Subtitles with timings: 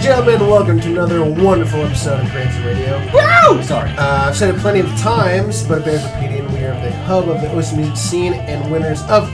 [0.00, 2.98] and gentlemen, welcome to another wonderful episode of Crazy Radio.
[3.12, 3.62] Woo!
[3.62, 3.90] Sorry.
[3.90, 6.50] Uh, I've said it plenty of times, but it bears repeating.
[6.52, 9.28] We are the hub of the OC music scene and winners of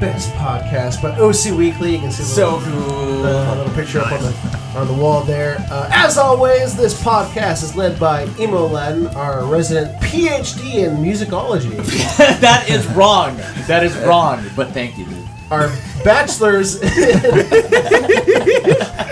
[0.00, 1.92] Best Podcast by OC Weekly.
[1.92, 3.22] You can see the So little, cool.
[3.22, 5.56] the little picture up on the on the wall there.
[5.70, 11.76] Uh, as always, this podcast is led by Emo Latin, our resident PhD in musicology.
[12.40, 13.36] that is wrong.
[13.66, 14.44] That is wrong.
[14.56, 15.04] But thank you.
[15.06, 15.28] dude.
[15.50, 15.68] our
[16.04, 16.74] bachelors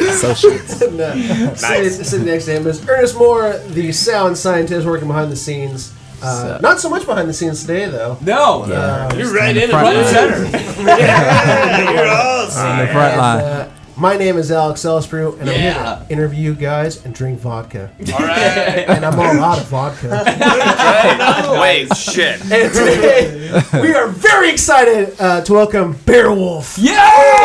[0.01, 0.81] Associates.
[0.91, 5.37] no, sitting, sitting next to him is Ernest Moore, the sound scientist working behind the
[5.37, 5.93] scenes.
[6.23, 8.17] Uh, So- not so much behind the scenes today, though.
[8.23, 8.63] No.
[8.63, 10.45] Uh, You're right in it, front Front center.
[10.87, 13.73] Yeah, you're all On the front and, line.
[13.99, 17.91] My name is Alex Elsprew, and I'm here to interview you guys and drink vodka.
[18.13, 18.85] All right.
[18.87, 20.09] And I'm all out of vodka.
[21.61, 22.39] Wait, shit.
[22.43, 26.93] and today, we are very excited uh, to welcome Bearwolf Yeah.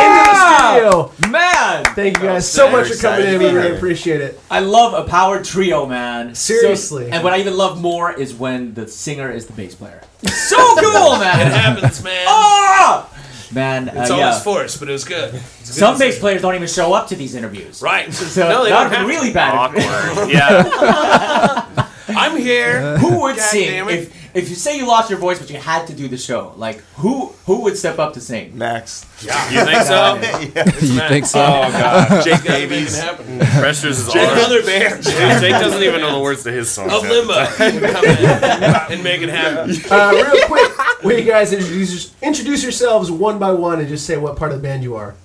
[0.02, 1.32] into the studio.
[1.32, 3.40] Man, Thank you guys so much for coming in.
[3.40, 3.56] We excited.
[3.64, 4.38] really appreciate it.
[4.52, 6.36] I love a power trio, man.
[6.36, 7.12] So- Seriously.
[7.12, 10.02] and what I even love more is when the singer is the bass player.
[10.28, 11.40] So cool, man!
[11.48, 11.52] It man.
[11.52, 12.26] happens, man.
[12.28, 13.08] Ah!
[13.54, 14.28] Man, uh, It's yeah.
[14.28, 15.34] always forced, but it was good.
[15.34, 17.82] It's a good Some bass players don't even show up to these interviews.
[17.82, 18.12] Right.
[18.14, 19.56] So no, they that don't would have be really bad.
[19.56, 20.32] Awkward.
[20.32, 21.88] yeah.
[22.10, 22.98] I'm here.
[22.98, 25.88] Who would God sing if if you say you lost your voice but you had
[25.88, 26.54] to do the show?
[26.58, 28.58] Like who who would step up to sing?
[28.58, 29.06] Max.
[29.26, 29.50] Yeah.
[29.52, 30.16] You think so?
[30.86, 31.40] you think so?
[31.40, 32.24] Oh god.
[32.26, 33.00] Jake Davies.
[33.60, 34.36] Pressures is Jake all.
[34.36, 36.90] Mother Bear Jake, Jake doesn't even know the words to his song.
[36.90, 39.76] of Limbo come in and make it happen.
[39.90, 44.18] Uh, real quick, will you guys introduce, introduce yourselves one by one and just say
[44.18, 45.16] what part of the band you are?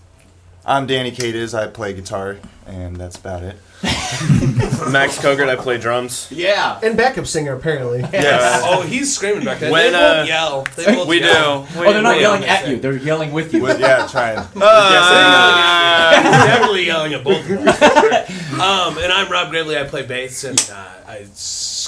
[0.65, 1.55] I'm Danny Cadiz.
[1.55, 3.57] I play guitar, and that's about it.
[4.91, 6.29] Max Kogert, I play drums.
[6.31, 6.79] Yeah.
[6.83, 8.01] And backup singer, apparently.
[8.01, 8.63] Yes.
[8.65, 9.71] Oh, he's screaming back there.
[9.71, 10.67] When, they both uh, yell.
[10.77, 11.27] They both We do.
[11.27, 11.69] yell.
[11.77, 12.79] Oh, they're not Wait, yelling at you.
[12.79, 13.63] They're yelling with you.
[13.63, 14.37] With, yeah, trying.
[14.57, 18.33] Yes, they're definitely yelling at both of us.
[18.57, 19.77] Um, and I'm Rob Gridley.
[19.77, 21.27] I play bass and uh, I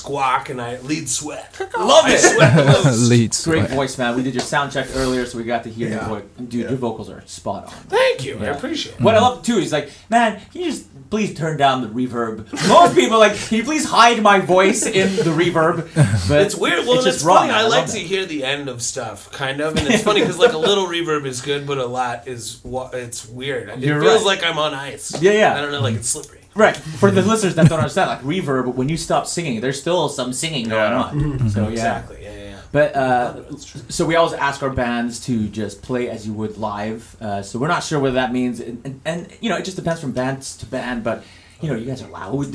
[0.09, 1.55] squawk and I lead sweat.
[1.77, 2.19] Love I it.
[2.19, 3.09] sweat the most.
[3.11, 3.45] Leads.
[3.45, 4.17] Great voice, man.
[4.17, 5.95] We did your sound check earlier, so we got to hear Yeah.
[6.09, 6.25] your voice.
[6.49, 7.73] Dude, your vocals are spot on.
[7.89, 8.39] Thank you.
[8.39, 9.01] I appreciate it.
[9.03, 12.51] What I love too is like, man, can you just please turn down the reverb?
[12.69, 15.89] Most people are like, can you please hide my voice in the reverb?
[16.29, 16.87] But It's weird.
[16.87, 17.39] Well, it's it's, wrong.
[17.49, 17.53] funny.
[17.53, 17.93] I, love like that.
[17.93, 20.87] to hear the end of stuff, kind of, and it's funny because like a little
[20.87, 23.69] reverb is good, but a lot is what it's weird.
[23.69, 24.39] It You're feels right.
[24.41, 25.21] like I'm on ice.
[25.21, 25.55] Yeah, yeah.
[25.57, 26.41] I don't know, like it's slippery.
[26.59, 26.77] Right.
[26.77, 30.33] For the listeners that don't understand, like reverb, when you stop singing, there's still some
[30.33, 31.03] singing going Yeah.
[31.03, 31.49] on.
[31.51, 31.69] So yeah.
[31.71, 32.19] Exactly.
[32.23, 32.43] Yeah, yeah.
[32.51, 32.61] yeah.
[32.71, 33.57] But uh,
[33.89, 37.17] so we always ask our bands to just play as you would live.
[37.21, 39.77] Uh, so we're not sure what that means, and, and, and you know it just
[39.79, 41.03] depends from band to band.
[41.03, 41.25] But
[41.63, 42.55] you know you guys are loud,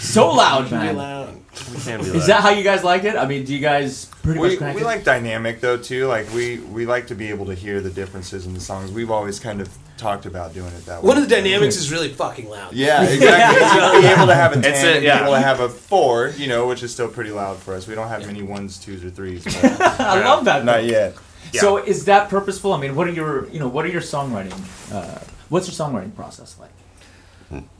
[0.00, 0.96] so loud, Be man.
[0.96, 1.34] loud.
[1.72, 3.16] We can be Is that how you guys like it?
[3.16, 6.08] I mean, do you guys pretty We, much crank we like dynamic though too.
[6.08, 8.90] Like we we like to be able to hear the differences in the songs.
[8.92, 11.08] We've always kind of talked about doing it that way.
[11.08, 12.72] One of the dynamics is really fucking loud.
[12.72, 13.60] Yeah, exactly.
[13.60, 15.18] To be able to have a ten, It's a- yeah.
[15.18, 17.86] be able to have a four, you know, which is still pretty loud for us.
[17.86, 19.44] We don't have many ones, twos, or threes.
[19.44, 20.64] But I love that.
[20.64, 21.14] not yet.
[21.52, 22.72] So is that purposeful?
[22.72, 24.52] I mean, what are your you know what are your songwriting?
[24.92, 26.70] Uh, what's your songwriting process like?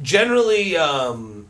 [0.03, 1.49] generally um,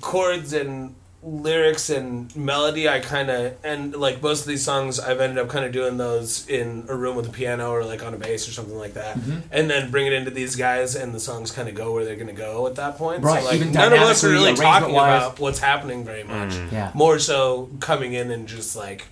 [0.00, 5.20] chords and lyrics and melody i kind of and like most of these songs i've
[5.20, 8.14] ended up kind of doing those in a room with a piano or like on
[8.14, 9.40] a bass or something like that Mm-hmm.
[9.52, 12.14] and then bring it into these guys and the songs kind of go where they're
[12.16, 14.54] going to go at that point Right, so like even none of us are really
[14.54, 14.64] talking
[14.94, 15.22] arrangement-wise.
[15.26, 16.90] about what's happening very much Yeah.
[16.94, 19.08] more so coming in and just like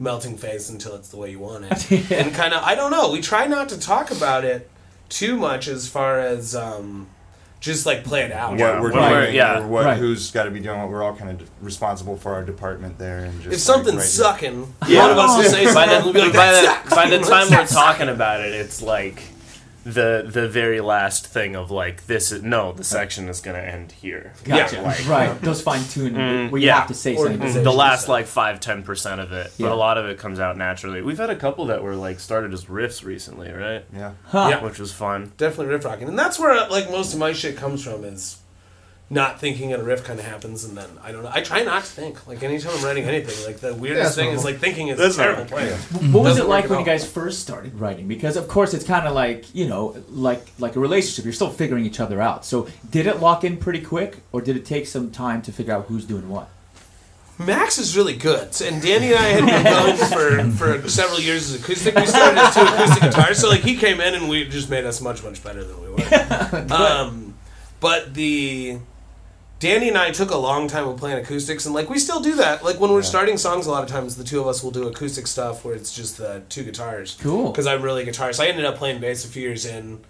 [0.00, 3.12] melting face until it's the way you want it and kind of i don't know
[3.12, 4.68] we try not to talk about it
[5.08, 7.06] too much as far as um
[7.62, 9.60] just like play it out Yeah, What we're doing, we're- yeah.
[9.60, 9.96] or what Right.
[9.96, 10.90] who's got to be doing what.
[10.90, 14.74] We're all kind of responsible for our department there, and just if something's right sucking,
[14.88, 15.02] Yeah.
[15.02, 18.08] one of us will say by the, like, by, the, by the time we're talking
[18.08, 19.22] about it, it's like
[19.84, 23.92] the the very last thing of like this is no the section is gonna end
[23.92, 24.32] here.
[24.44, 24.80] Gotcha.
[24.82, 25.40] like- right.
[25.40, 26.14] Those fine tune
[26.50, 26.78] where you yeah.
[26.80, 27.48] have to say Or- something.
[27.48, 27.64] Mm.
[27.64, 30.56] The last like five ten percent of it, but a lot of it comes out
[30.56, 31.02] naturally.
[31.02, 33.84] We've had a couple that were like started as riffs recently, right?
[33.94, 34.12] Yeah.
[34.26, 34.48] Huh.
[34.50, 34.62] Yeah.
[34.62, 35.32] Which was fun.
[35.36, 38.36] definitely riff rocking, and that's where like most of my shit comes from is
[39.12, 41.30] not thinking and a riff kind of happens, and then I don't know.
[41.32, 42.26] I try not to think.
[42.26, 45.16] Like anytime I'm writing anything, like the weirdest that's thing is like thinking is That's
[45.16, 45.58] a terrible normal.
[45.58, 46.12] plan.
[46.12, 48.08] What was Doesn't it like when you guys first started writing?
[48.08, 51.24] Because of course it's kind of like you know, like like a relationship.
[51.24, 52.44] You're still figuring each other out.
[52.46, 55.74] So did it lock in pretty quick, or did it take some time to figure
[55.74, 56.48] out who's doing what?
[57.38, 61.50] Max is really good, and Danny and I had been going for, for several years
[61.50, 61.94] as acoustic.
[61.94, 64.84] We started as two acoustic guitars, so like he came in and we just made
[64.84, 66.66] us much much better than we were.
[66.70, 67.34] um,
[67.80, 68.78] but the
[69.62, 72.34] Danny and I took a long time of playing acoustics, and like we still do
[72.34, 72.64] that.
[72.64, 74.88] Like when we're starting songs, a lot of times the two of us will do
[74.88, 77.16] acoustic stuff where it's just the two guitars.
[77.20, 77.52] Cool.
[77.52, 78.40] Because I'm really a guitarist.
[78.40, 80.00] I ended up playing bass a few years in.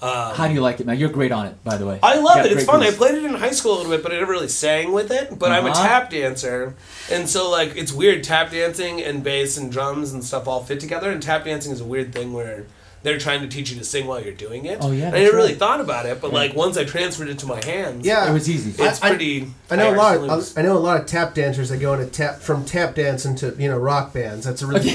[0.00, 0.98] How do you like it, man?
[0.98, 1.98] You're great on it, by the way.
[2.02, 2.52] I love it.
[2.52, 2.82] It's fun.
[2.82, 5.10] I played it in high school a little bit, but I never really sang with
[5.10, 5.38] it.
[5.38, 5.86] But I'm a Uh-huh.
[5.86, 6.74] tap dancer,
[7.10, 8.24] and so like it's weird.
[8.24, 11.10] Tap dancing and bass and drums and stuff all fit together.
[11.10, 12.64] And tap dancing is a weird thing where
[13.02, 14.78] they're trying to teach you to sing while you're doing it.
[14.80, 17.46] Oh, yeah, I never really thought about it, but like once I transferred it to
[17.46, 18.70] my hands, Yeah, It was easy.
[18.82, 19.48] it's I- I- pretty.
[19.70, 20.12] I know a lot.
[20.12, 22.64] actually was- Of, I know a lot of tap dancers that go into tap from
[22.64, 24.44] tap dancing to you know rock bands.
[24.44, 24.90] That's a really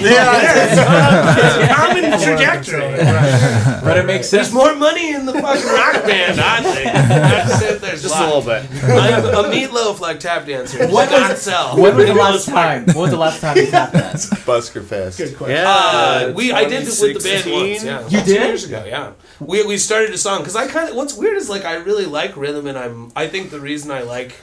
[1.67, 2.79] common trajectory.
[2.81, 3.79] Right.
[3.83, 4.49] but it makes sense.
[4.49, 6.85] There's more money in the fucking rock band, I think.
[6.93, 8.63] That's it, There's Just a little bit.
[8.83, 10.87] I'm a meatloaf like tap dancer.
[10.87, 11.77] What not was- sell?
[11.77, 12.85] When was the last time?
[12.85, 14.31] When was the last time you tapped danced?
[14.47, 15.17] Busker Fest.
[15.17, 15.55] good question.
[15.57, 17.83] Yeah, Uh, we I did it with the band once.
[17.83, 18.27] Yeah, You did?
[18.47, 18.83] years ago.
[18.87, 21.75] Yeah, we we started a song because I kind of what's weird is like I
[21.75, 24.35] really like rhythm and I'm I think the reason I like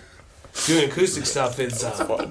[0.66, 2.30] doing acoustic stuff is uh,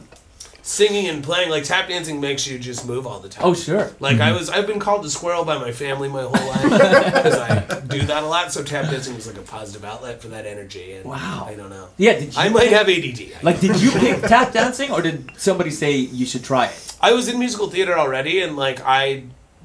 [0.61, 1.49] singing and playing.
[1.49, 3.43] Like tap dancing makes you just move all the time.
[3.45, 3.91] Oh, sure.
[3.99, 7.35] Like I was, I've been called a squirrel by my family my whole life because
[7.35, 8.51] I do that a lot.
[8.53, 10.93] So tap dancing was like a positive outlet for that energy.
[10.93, 11.45] And Wow.
[11.47, 11.89] I don't know.
[11.97, 13.43] Yeah, did you I might have ADD.
[13.43, 16.95] like did you pick tap dancing or did somebody say you should try it?
[17.01, 19.23] I was in musical theater already, and like I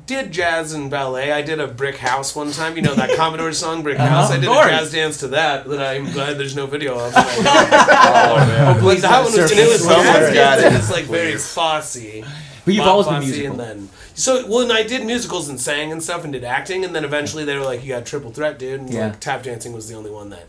[0.09, 1.31] did jazz and ballet.
[1.31, 2.75] I did a Brick House one time.
[2.75, 4.31] You know that Commodore song, Brick Uh-huh, House.
[4.33, 7.13] I did a jazz dance to that that I'm glad there's no video of.
[7.17, 9.59] Oh, But please that one was, and surface.
[9.65, 10.67] it was Someone's jazz dance, it.
[10.67, 11.37] and it's like very.
[11.37, 12.25] Fosse.
[12.65, 13.51] But you've Bob always been musical.
[13.53, 16.95] And then, so when I did musicals and sang and stuff and did acting, and
[16.95, 19.07] then eventually they were like, "You got triple threat, dude." And Yeah.
[19.09, 20.47] like tap dancing was the only one that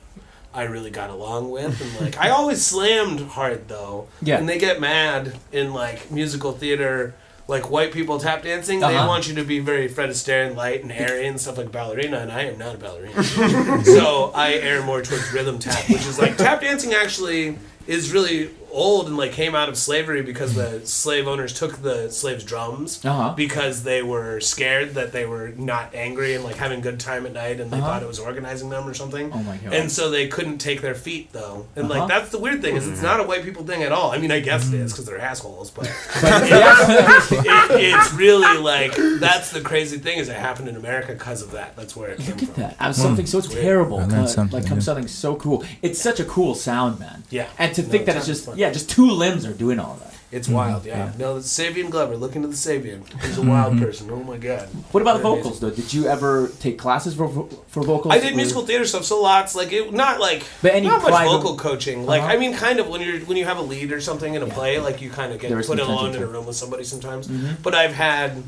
[0.54, 4.08] I really got along with, and like I always slammed hard though.
[4.22, 4.38] Yeah.
[4.38, 7.14] And they get mad in like musical theater.
[7.50, 9.08] Like white people tap dancing, they Uh-huh.
[9.08, 12.20] want you to be very Fred Astaire and light and airy and stuff like ballerina,
[12.20, 13.24] and I am not a ballerina.
[13.84, 17.58] so I err more towards rhythm tap, which is like tap dancing actually
[17.88, 22.10] is really old and like came out of slavery because the slave owners took the
[22.10, 23.34] slaves' drums Uh-huh.
[23.36, 27.26] because they were scared that they were not angry and like having a good time
[27.26, 27.88] at night and they Uh-huh.
[27.88, 29.32] thought it was organizing them or something.
[29.34, 29.74] Oh my God.
[29.74, 32.00] And so they couldn't take their feet though, and Uh-huh.
[32.02, 34.12] like that's the weird thing is it's not a white people thing at all.
[34.12, 35.86] I mean, I guess it is because they're assholes, but
[36.22, 41.52] it, it's really like that's the crazy thing is it happened in America because of
[41.52, 41.76] that.
[41.76, 42.64] That's where it came Look at from.
[42.64, 42.76] that.
[42.80, 43.52] I'm something so weird.
[43.52, 44.00] terrible.
[44.00, 44.86] Uh, something, like comes yeah.
[44.86, 45.64] something so cool.
[45.82, 47.24] It's such a cool sound, man.
[47.30, 47.48] Yeah.
[47.58, 48.58] And to No, think that it's it's just fun.
[48.60, 50.14] Yeah, just two limbs are doing all that.
[50.32, 50.98] It's wild, yeah.
[51.06, 51.12] Yeah.
[51.18, 52.16] No, the Savion Glover.
[52.16, 53.02] Look into the Savion.
[53.24, 54.12] He's a wild person.
[54.12, 54.68] Oh my god.
[54.92, 55.44] What about the Amazing.
[55.44, 55.72] vocals though?
[55.72, 58.14] Did you ever take classes for vo- for vocals?
[58.14, 59.92] I did or- musical theater stuff, so lots like it.
[59.92, 62.06] Not like But any not much private- vocal coaching.
[62.06, 62.34] Like Uh-huh.
[62.34, 64.48] I mean, kind of when you're when you have a lead or something in a
[64.48, 64.54] Yeah.
[64.54, 67.28] play, like you kind of get put some alone in a room with somebody sometimes.
[67.28, 67.64] Mhm.
[67.64, 68.44] But I've had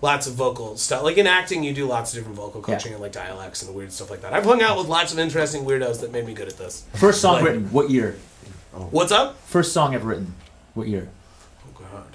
[0.00, 1.02] lots of vocal stuff.
[1.02, 2.74] Like in acting, you do lots of different vocal Yeah.
[2.76, 4.32] coaching and like dialects and weird stuff like that.
[4.32, 6.84] I've hung out with lots of interesting weirdos that made me good at this.
[6.94, 7.68] First song Like- written.
[7.72, 8.16] What year?
[8.72, 9.38] What's up?
[9.42, 10.34] First song I ever written.
[10.74, 11.08] What year?
[11.66, 12.06] Oh god.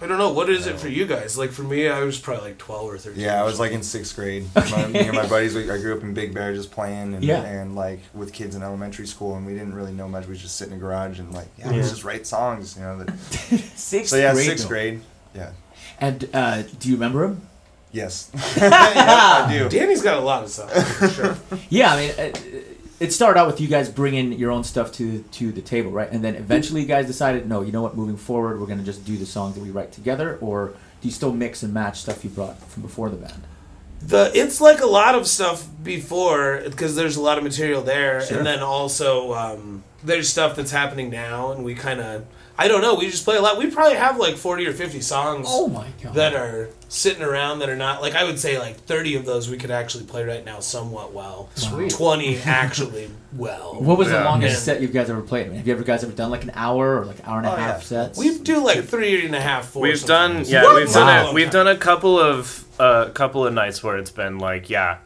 [0.00, 0.32] I don't know.
[0.32, 1.36] What is it for you guys?
[1.36, 3.22] Like for me, I was probably like twelve or thirteen.
[3.22, 4.46] Yeah, I was like in sixth grade.
[4.54, 7.22] My, me and my buddies, we, I grew up in Big Bear just playing and,
[7.22, 7.42] Yeah.
[7.42, 10.26] and like with kids in elementary school, and we didn't really know much.
[10.26, 11.76] We just sit in the garage and like, yeah, Yeah.
[11.76, 13.04] let's just write songs, you know.
[13.04, 13.18] That,
[13.76, 14.46] Sixth so yeah, grade.
[14.46, 14.68] sixth though.
[14.70, 15.00] grade.
[15.34, 15.50] Yeah.
[16.00, 17.42] And uh, do you remember him?
[17.92, 18.30] Yes.
[18.56, 19.68] yeah, I do.
[19.68, 21.36] Danny's got a lot of stuff for sure.
[21.70, 22.44] Yeah, I mean, it,
[23.04, 26.10] it started out with you guys bringing your own stuff to to the table, right?
[26.10, 27.96] And then eventually, you guys decided, no, you know what?
[27.96, 30.68] Moving forward, we're gonna just do the songs that we write together, or
[31.00, 33.42] do you still mix and match stuff you brought from before the band?
[34.00, 38.20] The it's like a lot of stuff before because there's a lot of material there,
[38.22, 38.38] Sure.
[38.38, 42.24] and then also um, there's stuff that's happening now, and we kind of
[42.56, 42.94] I don't know.
[42.94, 43.58] We just play a lot.
[43.58, 46.14] We probably have like forty or fifty songs Oh my god!
[46.14, 49.50] that are sitting around that are not like I would say like thirty of those
[49.50, 51.50] we could actually play right now somewhat well.
[51.56, 51.90] Sweet.
[51.90, 53.74] Twenty actually well.
[53.80, 54.74] what was the longest Yeah.
[54.74, 55.46] set you guys ever played?
[55.46, 57.38] I mean, have you ever guys ever done like an hour or like an hour
[57.38, 58.06] and a Oh, half yeah.
[58.06, 58.18] sets?
[58.18, 59.82] We do like three and a half, four.
[59.82, 60.76] We've done yeah, What?
[60.76, 64.10] we've done a, we've done a couple of a uh, couple of nights where it's
[64.12, 64.98] been like yeah,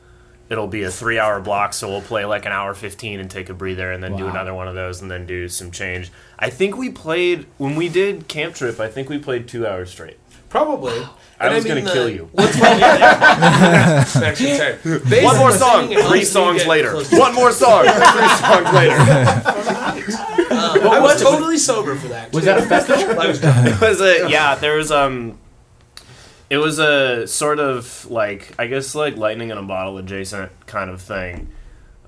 [0.51, 3.49] it'll be a three hour block, so we'll play like an hour fifteen and take
[3.51, 6.11] a breather, and then do another one of those, and then do some change.
[6.39, 8.81] I think we played when we did camp trip.
[8.81, 10.19] I think we played two hours straight.
[10.49, 10.95] Probably.
[11.41, 12.31] I And was mean, gonna kill you.
[12.33, 12.81] What's funny?
[12.81, 14.05] yeah.
[14.17, 15.23] Actually.
[15.25, 16.91] One more song, three songs get later.
[16.93, 18.97] close to- One more song, three songs later.
[20.51, 22.33] I was totally sober for that.
[22.33, 23.21] was that a festival?
[23.21, 25.39] I was it was a yeah there was um
[26.51, 30.91] it was a sort of like i guess like lightning in a bottle adjacent kind
[30.91, 31.49] of thing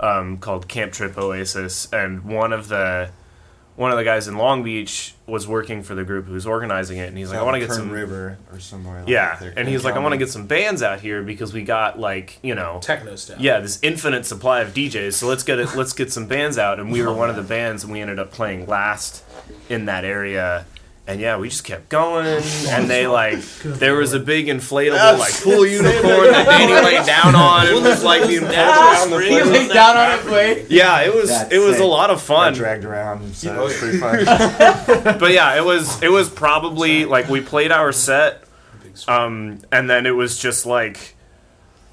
[0.01, 3.11] um, called camp trip oasis and one of the
[3.77, 6.99] one of the guys in long beach was working for the group who was organizing
[6.99, 9.01] it and he's like i want to get some River or somewhere.
[9.01, 11.63] Like yeah and he's like i want to get some bands out here because we
[11.63, 13.41] got like you know Techno stuff.
[13.41, 15.15] yeah, this infinite supply of DJs.
[15.15, 15.75] So let's get it.
[15.75, 18.19] Let's get some bands out, and we were one of the bands, and we ended
[18.19, 19.23] up playing last
[19.69, 20.65] in that area.
[21.07, 25.33] And yeah, we just kept going, and they like there was a big inflatable like
[25.43, 29.37] pool unicorn that Danny laid down on and was like being pulled around the He
[29.37, 29.73] You place.
[29.73, 30.71] down on it, wait.
[30.71, 31.83] Yeah, it was That's it was sick.
[31.83, 32.55] a lot of I fun.
[32.55, 35.19] dragged around, so Oh, it was pretty fun.
[35.19, 38.45] But yeah, it was it was probably like we played our set,
[39.09, 41.17] um, and then it was just like,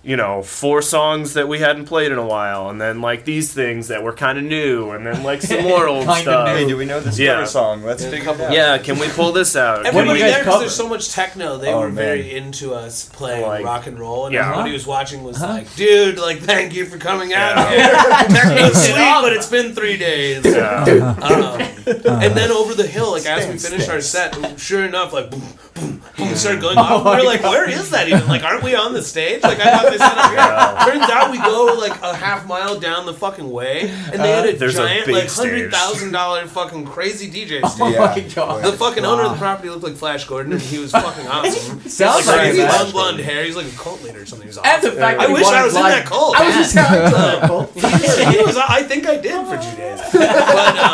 [0.03, 3.51] you know, four songs that we hadn't played in a while, and then like these
[3.53, 6.47] things that were kind of new, and then like some more old stuff.
[6.47, 6.53] new.
[6.53, 7.33] hey, do we know this Yeah.
[7.35, 7.83] cover song?
[7.83, 8.53] Let's Yeah, figure it out.
[8.53, 9.85] Yeah, can we pull this out?
[9.85, 11.95] Everybody there, because there's so much techno, they Oh, were man.
[11.95, 14.43] very into us playing Like- rock and roll, and Yeah.
[14.45, 17.69] everybody who was watching was like, "Dude, like, thank you for coming out Yeah.
[17.69, 17.95] here.
[18.39, 21.15] Techno's sweet, but it's been three days." Yeah.
[21.21, 21.59] Um,
[22.21, 25.41] and then over the hill, like as we finished our set, sure enough, like boom,
[25.79, 26.87] boom, boom, it started going off.
[26.97, 28.27] Oh we're my like, "Where is that even?
[28.27, 30.99] Like, aren't we on the stage?" Like I thought they set up here.
[30.99, 34.45] Turns out we go like a half mile down the fucking way, and they had
[34.45, 37.81] a There's a giant, like hundred thousand dollar fucking crazy DJ stage.
[37.81, 37.99] Oh Yeah.
[38.15, 38.63] my god.
[38.63, 41.79] The fucking owner of the property looked like Flash Gordon, and he was fucking awesome.
[41.89, 42.69] Sounds like like crazy it.
[42.71, 43.43] long blonde hair.
[43.43, 44.47] He's like a cult leader or something.
[44.47, 44.99] He was And the awesome.
[44.99, 46.35] fact I that he wish I was in that cult.
[46.39, 46.73] I was just
[48.37, 48.57] he was.
[48.57, 49.99] I think I did for two days.
[50.11, 50.86] But um,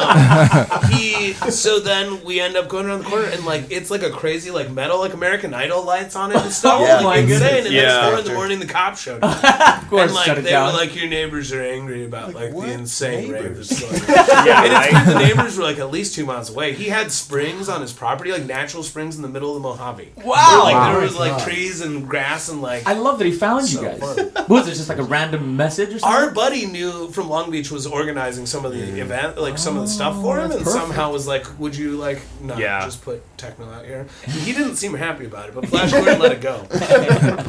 [0.90, 1.34] he.
[1.34, 4.52] So then we end up going around the corner, and like it's like a crazy
[4.52, 6.82] like metal like American Idol lights on it and stuff.
[6.82, 6.96] Yeah.
[6.96, 7.40] like, Oh my insane.
[7.40, 7.66] goodness.
[7.66, 7.84] And Yeah.
[8.02, 9.44] then four in the morning, the cops showed up.
[9.84, 10.72] Of course, and like shut it they down.
[10.74, 12.68] were like, your neighbors are angry about like, what?
[12.68, 13.70] the insane rave Neighbors?
[13.70, 14.46] that's going on.
[14.48, 16.74] Yeah, And it's I- weird, the neighbors were like at least two miles away.
[16.74, 20.10] He had springs on his property, like natural springs in the middle of the Mojave.
[20.18, 20.24] Wow.
[20.26, 20.92] Where, like Wow.
[20.94, 21.44] there oh was like God.
[21.44, 22.88] trees and grass and like.
[22.88, 24.00] I love that he found you guys.
[24.00, 24.32] fun.
[24.44, 26.10] What was it just like a random message or something?
[26.24, 29.84] our buddy knew from Long Beach was organizing some of the event, like some of
[29.84, 30.70] the stuff for him, and perfect.
[30.72, 32.84] somehow was like, "Would you like not Yeah.
[32.86, 36.20] just put techno out here?" And he didn't seem happy about it, but Flash Gordon
[36.20, 36.58] let it go.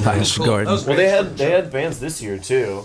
[0.03, 0.47] Flash Cool.
[0.47, 0.67] Gordon.
[0.87, 2.85] Well, they had they had bands this year too.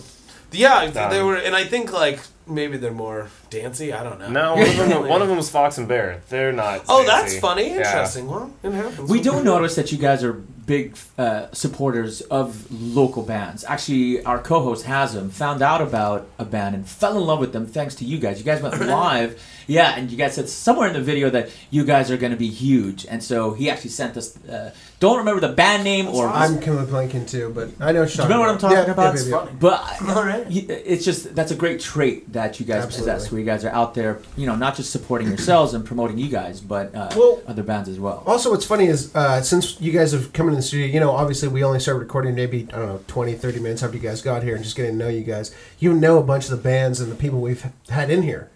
[0.51, 3.93] yeah, Um, they were, and I think like maybe they're more dancey.
[3.93, 4.29] I don't know.
[4.29, 6.21] No, one of them one of them was Fox and Bear.
[6.29, 6.81] They're not.
[6.89, 7.11] Oh, fancy.
[7.11, 7.67] that's funny.
[7.69, 7.75] Yeah.
[7.77, 8.27] Interesting.
[8.27, 9.09] Well, it happens.
[9.09, 13.63] We don't notice that you guys are big uh, supporters of local bands.
[13.63, 17.65] Actually, our co-host Hasm found out about a band and fell in love with them
[17.65, 18.38] thanks to you guys.
[18.38, 21.83] You guys went live, yeah, and you guys said somewhere in the video that you
[21.83, 24.38] guys are going to be huge, and so he actually sent us.
[24.45, 26.27] Uh, don't remember the band name or.
[26.27, 28.58] I'm kind of blanking too, but I know what you're Do you remember what I'm
[28.58, 29.15] talking yeah, about?
[29.15, 29.50] Yeah, yeah, yeah.
[29.60, 30.46] But All right.
[30.50, 33.13] it's just that's a great trait that you guys Absolutely.
[33.13, 36.18] possess, where you guys are out there, you know, not just supporting yourselves and promoting
[36.18, 38.24] you guys, but uh, Well- other bands as well.
[38.27, 41.12] Also, what's funny is uh, since you guys have come into the studio, you know,
[41.12, 44.22] obviously we only started recording maybe, I don't know, 20, 30 minutes after you guys
[44.22, 45.56] got here and just getting to know you guys.
[45.79, 48.50] You know a bunch of the bands and the people we've had in here.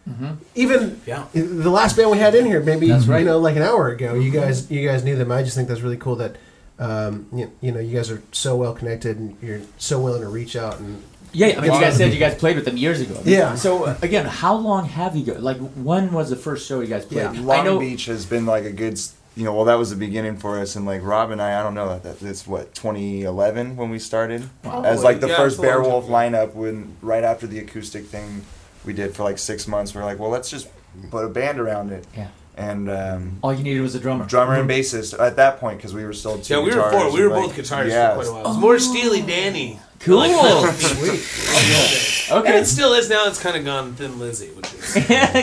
[0.56, 1.26] Even Yeah.
[1.34, 3.20] the last band we had in here, maybe, That's right.
[3.20, 5.32] you know, like an hour ago, you guys you guys knew them.
[5.32, 6.33] I just think that's really cool that,
[6.80, 10.28] um, you, you know, you guys are so well connected and you're so willing to
[10.30, 13.00] reach out and Yeah, I mean, you guys said you guys played with them years
[13.02, 13.20] ago.
[13.26, 13.56] Yeah.
[13.56, 15.34] So uh, again, how long have you go?
[15.34, 17.18] Like, when was the first show you guys played?
[17.22, 17.30] Yeah.
[17.32, 17.80] I Long know.
[17.80, 19.00] Beach has been like a good,
[19.36, 21.64] you know, well, that was the beginning for us, and like Rob and I, I
[21.64, 24.84] don't know, that that's what 2011 when we started Wow.
[24.84, 26.54] as like the Yeah, first it's a long Bearwolf lineup.
[26.54, 28.46] When right after the acoustic thing
[28.86, 30.68] we did for like six months, we are like, well, let's just
[31.10, 32.28] put a band around it, Yeah.
[32.56, 34.26] And um, All you needed was a drummer.
[34.26, 37.12] drummer and bassist at that point because we were still two Yeah, we were four.
[37.12, 38.42] We were and, both guitarists yeah, for quite a while.
[38.42, 39.80] It was more Steely Danny.
[40.00, 40.18] Cool.
[40.18, 42.30] Like, metal feet.
[42.32, 42.58] And Okay.
[42.60, 43.26] it still is now.
[43.28, 44.98] It's kind of gone Thin Lizzy, which is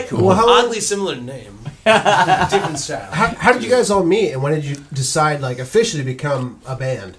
[0.09, 0.25] cool.
[0.27, 3.11] Well, how, oddly similar name, different style.
[3.11, 6.59] how, how did you guys all meet and when did you decide like officially become
[6.65, 7.17] a band?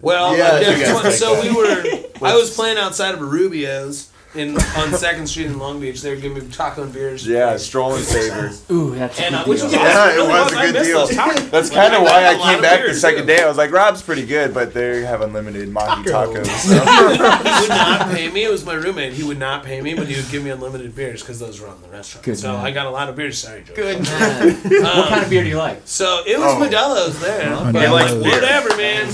[0.00, 1.82] Well, Yeah, like, yeah, guys so, we were.
[2.26, 6.00] I was playing outside of a Rubio's in on Second Street in Long Beach.
[6.02, 7.26] They were giving me taco and beers.
[7.26, 8.64] yeah, strolling favors.
[8.70, 9.66] Ooh, that's a and uh, good which deal.
[9.68, 9.86] was awesome.
[9.86, 11.06] Yeah, it really was a I good deal.
[11.50, 13.26] That's kind of why got I a lot came of back the second too.
[13.26, 13.42] day.
[13.42, 16.44] I was like, Rob's pretty good, but they have unlimited Monty Tacos.
[16.44, 16.46] tacos.
[16.56, 16.74] so.
[16.74, 18.44] he would not pay me.
[18.44, 19.12] It was my roommate.
[19.12, 21.68] He would not pay me, but he would give me unlimited beers because those were
[21.68, 22.24] on the restaurant.
[22.24, 22.64] Good so man.
[22.64, 23.38] I got a lot of beers.
[23.38, 23.74] Sorry, Joe.
[23.74, 24.54] Good man.
[24.62, 25.82] what kind of beer do you like?
[25.84, 26.60] So it was Oh.
[26.60, 27.50] Modelo's there.
[27.72, 29.08] But like, whatever, man.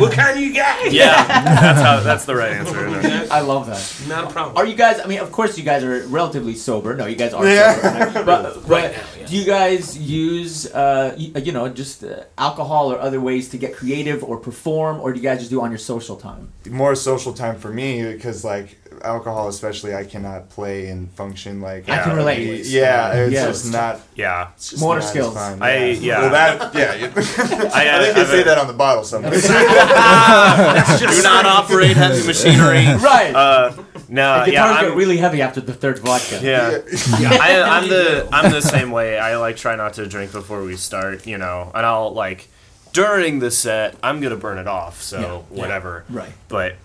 [0.00, 0.90] What kind you got?
[0.92, 2.00] Yeah, that's how.
[2.00, 2.78] That's the right answer.
[3.30, 4.08] I love that.
[4.08, 4.56] Not a problem.
[4.56, 5.00] Are you guys?
[5.04, 6.94] I mean, of course, you guys are relatively sober.
[6.94, 7.74] No, you guys are Yeah.
[7.74, 7.98] sober.
[7.98, 8.14] right?
[8.28, 9.26] But, but now, yeah.
[9.26, 13.74] do you guys use, uh, you know, just uh, alcohol or other ways to get
[13.76, 16.52] creative or perform, or do you guys just do on your social time?
[16.70, 21.88] more social time for me because like alcohol especially i cannot play and function like
[21.88, 22.66] I can uh, relate.
[22.66, 23.46] yeah it's Yeah.
[23.46, 25.34] just not Yeah, it's just Motor not as skills.
[25.34, 26.20] fun, I- yeah.
[26.20, 27.06] well that yeah you-
[27.72, 29.30] I, i think they I've- say that on the bottle somewhere
[30.98, 32.84] Do not operate heavy machinery.
[32.96, 33.32] Right.
[33.34, 33.72] Uh,
[34.08, 36.40] no, the yeah, guitars I'm, get really heavy after the third vodka.
[36.42, 36.78] yeah.
[37.40, 39.18] I, I'm the I'm the same way.
[39.18, 42.48] I like try not to drink before we start, you know, and I'll like
[42.92, 46.04] during the set I'm gonna burn it off, so whatever.
[46.08, 46.32] Right.
[46.48, 46.76] But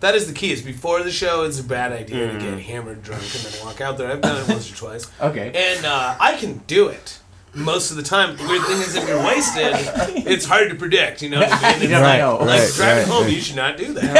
[0.00, 0.52] That is the key.
[0.52, 3.80] Is before the show, it's a bad idea to get hammered, drunk, and then walk
[3.80, 4.10] out there.
[4.12, 5.50] I've done it once or twice, Okay.
[5.54, 7.17] and uh, I can do it.
[7.58, 8.36] Most of the time.
[8.36, 9.72] The weird thing is, if you're wasted,
[10.26, 11.22] it's hard to predict.
[11.22, 11.82] You know what I mean?
[11.82, 12.36] It's Yeah, like, I know.
[12.38, 13.32] like Right, driving right, home, right.
[13.32, 14.16] you should not do that.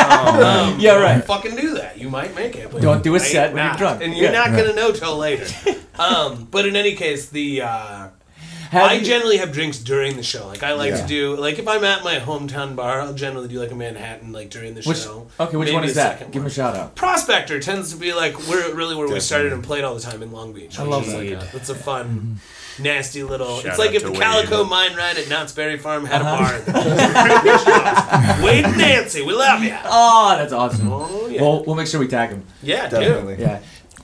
[0.72, 1.14] Um, Yeah, right.
[1.14, 1.98] don't Fucking do that.
[1.98, 2.70] You might make it.
[2.70, 4.02] But Don't do a set might when you're drunk.
[4.02, 4.46] and you're Yeah.
[4.46, 5.46] not gonna know till later.
[5.98, 7.62] Um, but in any case, the.
[7.62, 8.08] Uh,
[8.70, 10.46] Have I you- generally have drinks during the show.
[10.46, 11.00] Like I like Yeah.
[11.02, 14.30] to do like if I'm at my hometown bar, I'll generally do like a Manhattan
[14.32, 15.26] like during the which, show.
[15.40, 16.18] okay, which Maybe one is that?
[16.18, 16.94] second Give him a shout out.
[16.94, 20.22] Prospector tends to be like we're really where we started and played all the time
[20.22, 20.78] in Long Beach.
[20.78, 21.16] I love that.
[21.18, 22.38] Like a, it's a fun,
[22.80, 23.56] nasty little.
[23.58, 24.20] Shout it's like if the Wade.
[24.20, 26.62] Calico Mine Ride at Knott's Berry Farm had Uh-huh.
[26.66, 28.42] a bar.
[28.44, 29.76] Wade and Nancy, we love you.
[29.84, 30.88] Oh, that's awesome.
[30.92, 32.44] Oh yeah, We'll, we'll make sure we tag him.
[32.62, 33.36] yeah, Definitely.
[33.36, 33.46] dude.
[33.46, 33.60] Yeah.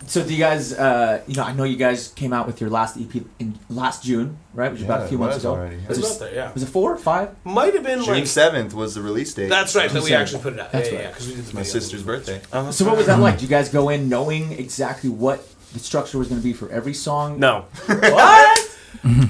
[0.07, 0.75] So do you guys?
[0.75, 4.05] Uh, you know, I know you guys came out with your last EP in last
[4.05, 4.71] June, right?
[4.71, 5.53] Which was about a few months ago.
[5.53, 5.77] already.
[5.77, 6.53] It Was, was it, about there, yeah.
[6.53, 7.35] was it four, five?
[7.43, 8.07] Might have been like.
[8.07, 8.27] June like.
[8.27, 9.49] seventh was the release date.
[9.49, 9.91] That's right.
[9.91, 10.73] That we June actually put it out.
[10.73, 11.03] That's yeah, right.
[11.05, 12.43] yeah, because we did my sister's birthday.
[12.71, 13.39] So what was that like?
[13.39, 15.41] Do you guys go in knowing exactly what
[15.75, 17.39] the structure was going to be for every song?
[17.39, 17.67] No.
[17.87, 18.71] What?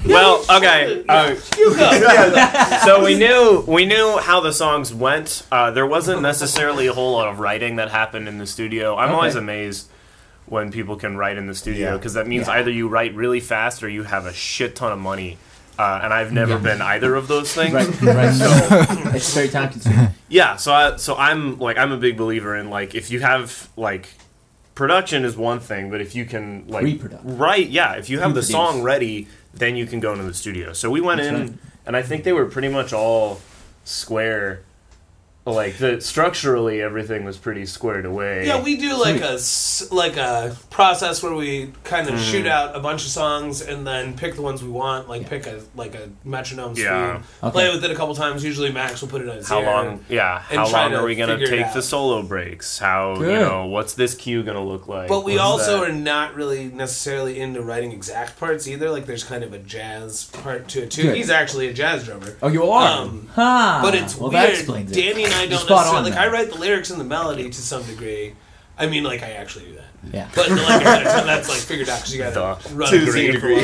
[0.05, 1.03] Well, okay.
[1.09, 1.35] Uh,
[2.85, 5.43] so we knew we knew how the songs went.
[5.51, 8.95] Uh, there wasn't necessarily a whole lot of writing that happened in the studio.
[8.95, 9.15] I'm Okay.
[9.15, 9.89] always amazed
[10.45, 11.97] when people can write in the studio Yeah.
[11.97, 12.53] because that means Yeah.
[12.53, 15.37] either you write really fast or you have a shit ton of money.
[15.77, 17.73] Uh, and I've never been either of those things.
[17.73, 18.33] Right, right.
[18.33, 18.47] So
[19.13, 20.07] it's very time consuming.
[20.29, 23.67] Yeah, so I so I'm like I'm a big believer in like if you have
[23.75, 24.07] like
[24.75, 27.21] production is one thing, but if you can like Reproduct.
[27.23, 28.51] right, yeah, if you have the Reproduce.
[28.51, 30.73] song ready, then you can go into the studio.
[30.73, 31.53] So we went That's in right.
[31.87, 33.39] and I think they were pretty much all
[33.85, 34.61] square.
[35.47, 38.47] Like the structurally everything was pretty squared away.
[38.47, 39.37] Yeah, we do like a
[39.91, 42.23] like a process where we kind of Mm-hmm.
[42.31, 45.07] shoot out a bunch of songs and then pick the ones we want.
[45.07, 47.17] Like pick a like a metronome Yeah.
[47.21, 47.51] speed, Okay.
[47.53, 48.43] play with it a couple times.
[48.43, 49.65] Usually Max will put it on his how ear.
[49.67, 50.05] long?
[50.09, 52.79] Yeah, and how long are we gonna take the solo breaks?
[52.79, 55.07] How you know what's this cue gonna look like?
[55.09, 55.89] But we What's also that?
[55.89, 58.89] are not really necessarily into writing exact parts either.
[58.89, 61.03] Like there's kind of a jazz part to it too.
[61.03, 61.17] Good.
[61.17, 62.35] He's actually a jazz drummer.
[62.41, 63.01] Oh, you are.
[63.03, 63.79] Um, huh.
[63.83, 64.43] But it's well, weird.
[64.43, 64.95] That explains it.
[64.95, 66.13] Danny and I don't spot on necessarily like.
[66.13, 66.23] then.
[66.23, 68.33] I write the lyrics and the melody to some degree.
[68.77, 69.85] I mean, like I actually do that.
[70.13, 70.27] Yeah.
[70.35, 72.57] But like that's like figured out because you gotta Duh.
[72.73, 73.31] run To a the degree.
[73.31, 73.63] degree.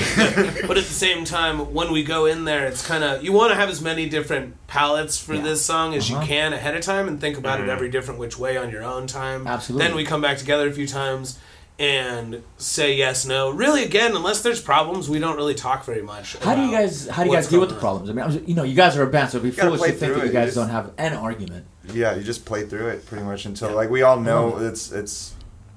[0.68, 3.52] but at the same time, when we go in there, it's kind of you want
[3.52, 5.42] to have as many different palettes for Yeah.
[5.42, 6.22] this song as Uh-huh.
[6.22, 7.64] you can ahead of time, and think about Mhm.
[7.64, 9.46] it every different which way on your own time.
[9.48, 9.86] Absolutely.
[9.88, 11.38] Then we come back together a few times
[11.82, 13.50] and say yes, no.
[13.50, 16.38] Really, again, unless there's problems, we don't really talk very much.
[16.38, 17.08] How do you guys?
[17.08, 18.10] How do you guys deal with the going problems?
[18.12, 19.70] I mean, I'm just- you know, you guys are a band, so it'd be gotta
[19.70, 20.34] foolish play to think through that you it.
[20.34, 21.66] You guys just- don't have an argument.
[21.92, 25.34] Yeah, you just play through it pretty much until like we all know it's it's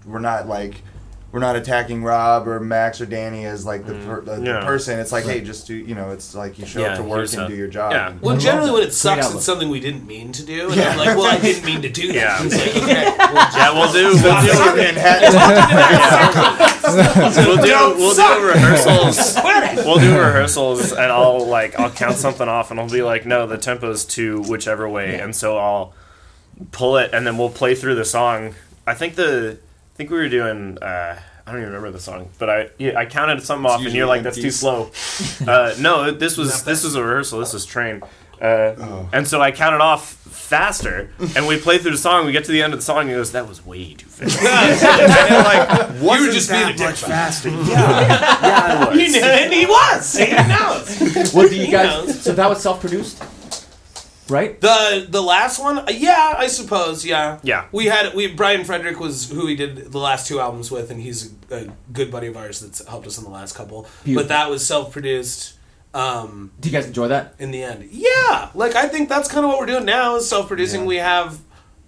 [0.06, 0.82] we're not like
[1.34, 5.00] we're not attacking Rob or Max or Danny as like the, per, the, the person.
[5.00, 6.10] It's like hey, just do you know?
[6.12, 7.90] It's like you show Yeah, up to work and a- do your job.
[7.90, 8.10] yeah.
[8.10, 10.90] and- Well, generally, when it sucks, it's something we didn't mean to do, and Yeah.
[10.90, 12.38] I'm like, "Well, I didn't mean to do that." Yeah.
[12.44, 14.14] Like, okay, well, Yeah, we'll do.
[14.22, 14.48] We'll do.
[14.52, 15.34] Fucking head-
[17.46, 19.34] we'll do we'll do rehearsals.
[19.84, 23.48] We'll do rehearsals, and I'll like I'll count something off, and I'll be like, no,
[23.48, 25.94] the tempo's to whichever way, and so I'll
[26.70, 28.54] pull it, and then we'll play through the song.
[28.86, 29.62] I think the I
[29.94, 30.78] think we were doing.
[30.78, 33.92] Uh, I don't even remember the song, but I yeah, I counted something off, and
[33.94, 34.90] you're like, "That's too slow."
[35.46, 37.38] Uh, no, this was this was a rehearsal.
[37.40, 38.02] This was train,
[38.40, 42.24] uh, and so I counted off faster, and we played through the song.
[42.26, 44.06] We get to the end of the song, and he goes, "That was way too
[44.06, 44.40] fast."
[44.84, 46.96] and like, You were just being a dick.
[46.96, 47.48] faster.
[47.50, 49.12] Yeah, yeah, I He was.
[49.12, 50.16] knew, and he was.
[50.16, 51.32] He knows.
[51.34, 52.22] What do you guys?
[52.22, 53.22] So that was self-produced,
[54.28, 54.60] right?
[54.60, 57.38] The the last one, uh, yeah, I suppose, yeah.
[57.42, 57.66] Yeah.
[57.72, 61.00] We had we Brian Frederick was who we did the last two albums with, and
[61.00, 63.86] he's a good buddy of ours that's helped us in the last couple.
[64.04, 64.22] Beautiful.
[64.24, 65.54] But that was self produced.
[65.92, 67.34] Um, Do you guys enjoy that?
[67.38, 68.50] in the end, yeah.
[68.54, 70.80] Like I think that's kind of what we're doing now is self producing.
[70.82, 70.86] Yeah.
[70.86, 71.38] We have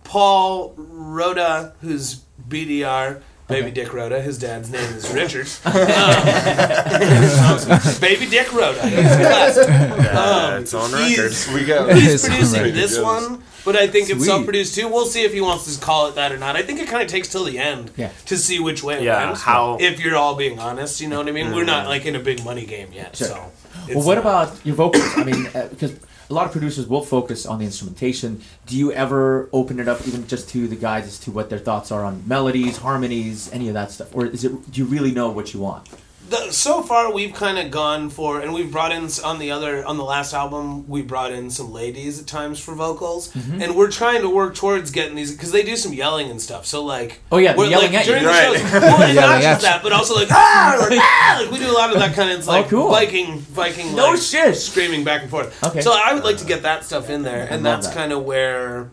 [0.04, 3.22] Paul Rhoda, who's BDR.
[3.48, 3.70] Baby Okay.
[3.74, 4.20] Dick Rhoda.
[4.20, 5.46] His dad's name is Richard.
[5.64, 5.72] Um,
[8.00, 8.82] Baby Dick Rhoda.
[8.88, 9.68] He's classic.
[9.68, 11.06] Yeah, it's on record.
[11.08, 11.92] he's- we go.
[11.94, 12.74] He's It's producing alright.
[12.74, 14.26] this one, but I think it's Sweet.
[14.26, 14.88] self-produced too.
[14.88, 16.56] We'll see if he wants to call it that or not.
[16.56, 18.10] I think it kind of takes till the end Yeah.
[18.26, 19.38] to see which way it Yeah, went.
[19.38, 21.54] how- If you're all being honest, you know what I mean.
[21.54, 23.28] We're not like in a big money game yet, Sure.
[23.28, 23.52] so.
[23.94, 25.04] Well, what not- about your vocals?
[25.16, 25.92] I mean, uh, because
[26.28, 28.42] a lot of producers will focus on the instrumentation.
[28.66, 31.58] Do you ever open it up even just to the guys as to what their
[31.58, 34.70] thoughts are on melodies, harmonies, any of that stuff, or is it?
[34.70, 35.88] Do you really know what you want?
[36.28, 39.84] The, so far we've kind of gone for and we've brought in on the other
[39.86, 43.62] on the last album we brought in some ladies at times for vocals Mm-hmm.
[43.62, 46.66] and we're trying to work towards getting these because they do some yelling and stuff
[46.66, 48.12] so like Oh, yeah, we're, yelling like, at you.
[48.12, 48.58] during the Right.
[48.60, 51.70] shows well, and not just that but also like ah, like, ah like we do
[51.70, 52.88] a lot of that kind of it's like Oh, cool.
[52.90, 54.56] Viking Viking No like, shit.
[54.56, 55.80] screaming back and forth Okay.
[55.80, 57.94] so I would like to get that stuff in there and that's that.
[57.96, 58.90] kind of where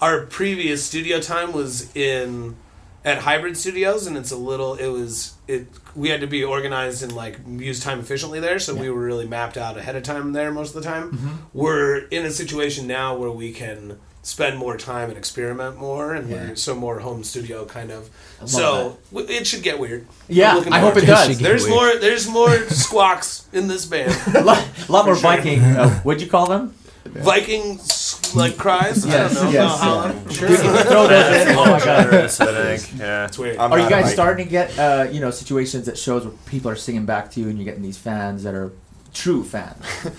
[0.00, 2.56] our previous studio time was in
[3.04, 4.74] at Hybrid Studios, and it's a little.
[4.74, 5.66] It was it.
[5.94, 9.26] We had to be organized and like use time efficiently there, so we were really
[9.28, 11.12] mapped out ahead of time there most of the time.
[11.12, 11.28] Mm-hmm.
[11.52, 16.30] We're in a situation now where we can spend more time and experiment more, and
[16.30, 16.48] Yeah.
[16.48, 18.08] we're so more home studio kind of.
[18.46, 20.06] So w- it should get weird.
[20.28, 21.26] Yeah, I'm looking hope forward it to does.
[21.28, 21.74] should There's weird.
[21.74, 21.96] more.
[22.00, 24.16] There's more squawks in this band.
[24.34, 25.30] a lot, a lot more For sure.
[25.36, 25.60] Viking.
[25.60, 26.74] Uh, what'd you call them?
[27.04, 29.04] Viking s- like cries.
[29.06, 29.50] Yes, I don't know.
[29.50, 30.32] yes, No, Holland.
[30.32, 30.48] Sure.
[30.48, 31.54] Throw those in.
[31.56, 31.84] Oh my god.
[31.84, 33.00] Generous, I think.
[33.00, 33.26] Yeah.
[33.26, 33.56] It's weird.
[33.58, 36.70] I'm Are you guys starting to get uh, you know situations at shows where people
[36.70, 38.72] are singing back to you and you're getting these fans that are
[39.12, 39.84] true fans?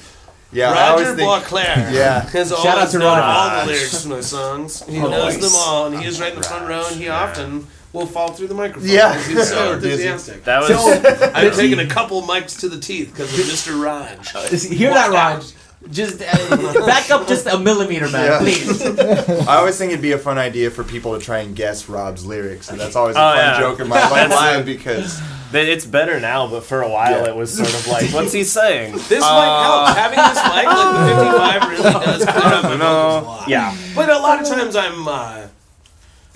[0.51, 1.29] Yeah, I always Roger think.
[1.43, 2.21] Boisclair Yeah.
[2.29, 3.23] has Shout always out to known Roger.
[3.23, 4.85] all the lyrics to my songs.
[4.87, 5.41] He Oh, knows nice.
[5.43, 8.31] them all, and he is right in the front row, and he often will fall
[8.31, 8.87] through the microphone.
[8.89, 9.21] Yeah.
[9.27, 10.45] he's so enthusiastic.
[10.45, 11.01] That was So, I've
[11.49, 13.83] does he- taken a couple mics to the teeth because of Mr.
[13.83, 14.61] Raj.
[14.63, 15.51] Hear that, Raj?
[15.91, 18.39] Just uh, back up just a millimeter, man, Yeah.
[18.39, 18.81] please.
[19.47, 22.25] I always think it'd be a fun idea for people to try and guess Rob's
[22.25, 23.59] lyrics, and that's always a Oh, fun yeah.
[23.59, 25.19] joke in my life live because
[25.51, 27.29] They- It's better now, but for a while Yeah.
[27.29, 28.93] it was sort of like, what's he saying?
[28.93, 29.93] This mic helps.
[29.93, 32.77] Having this mic, like the 55, really does clear up my No.
[32.77, 33.47] vocals a lot.
[33.47, 33.77] Yeah.
[33.95, 35.07] But a lot of times I'm.
[35.07, 35.47] Uh,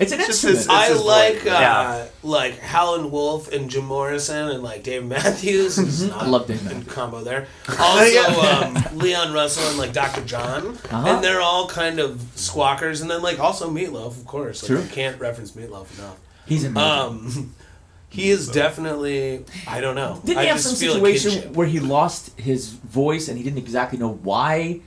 [0.00, 0.58] It's an It's instrument.
[0.58, 2.06] his- I like uh, Yeah.
[2.22, 5.78] like Howlin' Wolf and Jim Morrison and like Dave Matthews.
[5.78, 6.92] Is not I love Dave in Matthews.
[6.94, 7.46] combo there.
[7.78, 10.22] Also um, Leon Russell and like Dr.
[10.24, 11.06] John, Uh-huh.
[11.08, 13.02] and they're all kind of squawkers.
[13.02, 14.62] And then like also Meatloaf, of course.
[14.62, 14.82] Like, True.
[14.82, 16.16] I can't reference Meatloaf enough.
[16.46, 16.90] He's amazing.
[16.90, 17.54] Um,
[18.08, 19.44] he is definitely.
[19.68, 20.20] I don't know.
[20.24, 21.52] Didn't I he have just some situation kinship.
[21.52, 24.80] where he lost his voice and he didn't exactly know why?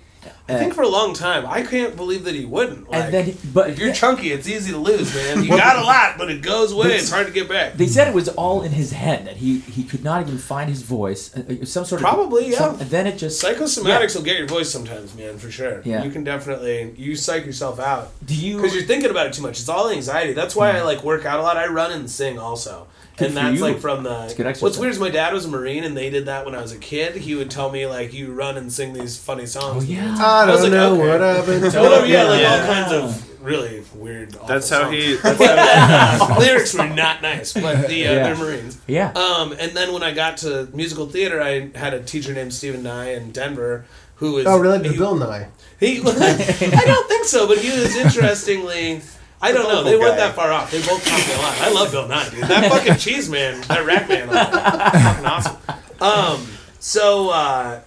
[0.49, 2.89] I think for a long time, I can't believe that he wouldn't.
[2.89, 5.41] Like, and then, but if you're chunky, it's easy to lose, man.
[5.43, 6.95] You got a lot, but it goes away.
[6.95, 7.73] It's hard to get back.
[7.75, 10.69] They said it was all in his head that he he could not even find
[10.69, 11.35] his voice.
[11.35, 12.57] Uh, uh, Some sort of Probably, yeah.
[12.57, 15.81] some- and then it just Psychosomatics will get your voice sometimes, man, for sure.
[15.85, 16.03] Yeah.
[16.03, 18.57] You can definitely you psych yourself out Do you?
[18.57, 19.59] because you're thinking about it too much.
[19.59, 20.33] It's all anxiety.
[20.33, 21.55] That's why I like work out a lot.
[21.57, 22.87] I run and sing also.
[23.17, 23.61] Good and that's you.
[23.61, 24.23] like from the.
[24.25, 24.63] It's good exercise.
[24.63, 26.71] What's weird is my dad was a marine, and they did that when I was
[26.71, 27.15] a kid.
[27.15, 30.15] He would tell me like, "You run and sing these funny songs." Oh yeah.
[30.19, 31.09] I was don't like, know okay.
[31.09, 31.61] what I've been.
[31.63, 32.59] Whatever, yeah, like Yeah.
[32.59, 34.33] all kinds of really weird.
[34.35, 34.95] awful That's how songs.
[36.39, 36.39] he.
[36.45, 38.23] lyrics were not nice, but the uh, Yeah.
[38.23, 38.79] they're Marines.
[38.87, 39.11] Yeah.
[39.11, 42.83] Um, and then when I got to musical theater, I had a teacher named Stephen
[42.83, 45.49] Nye in Denver who was Oh, related to he, Bill Nye.
[45.79, 49.01] He, I don't think so, but he was interestingly.
[49.43, 49.83] I don't know.
[49.83, 50.71] They vocal weren't that far off.
[50.71, 51.57] They both taught me a lot.
[51.59, 52.43] I love Bill Nye, dude.
[52.45, 55.57] That fucking cheese man, that rat man, fucking awesome.
[55.99, 56.47] Um,
[56.79, 57.81] so uh,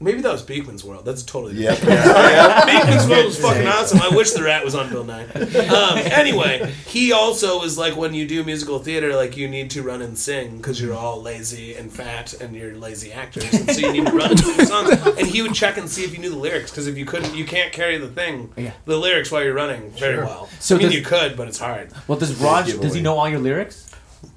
[0.00, 1.04] maybe that was Beakman's World.
[1.04, 1.78] That's totally Yep.
[1.78, 4.00] Beakman's World was fucking awesome.
[4.02, 5.24] I wish the rat was on Bill Nye.
[5.24, 9.82] Um, anyway, he also was like, when you do musical theater, like you need to
[9.82, 13.80] run and sing because you're all lazy and fat and you're lazy actors, and so
[13.86, 14.90] you need to run and sing songs.
[15.16, 17.34] And he would check and see if you knew the lyrics because if you couldn't,
[17.34, 18.72] you can't carry the thing, Yeah.
[18.84, 20.48] the lyrics while you're running very well.
[20.60, 21.90] So I mean, does- you could, but it's hard.
[22.06, 22.78] Well, does Raj?
[22.78, 23.85] Does he know all your lyrics?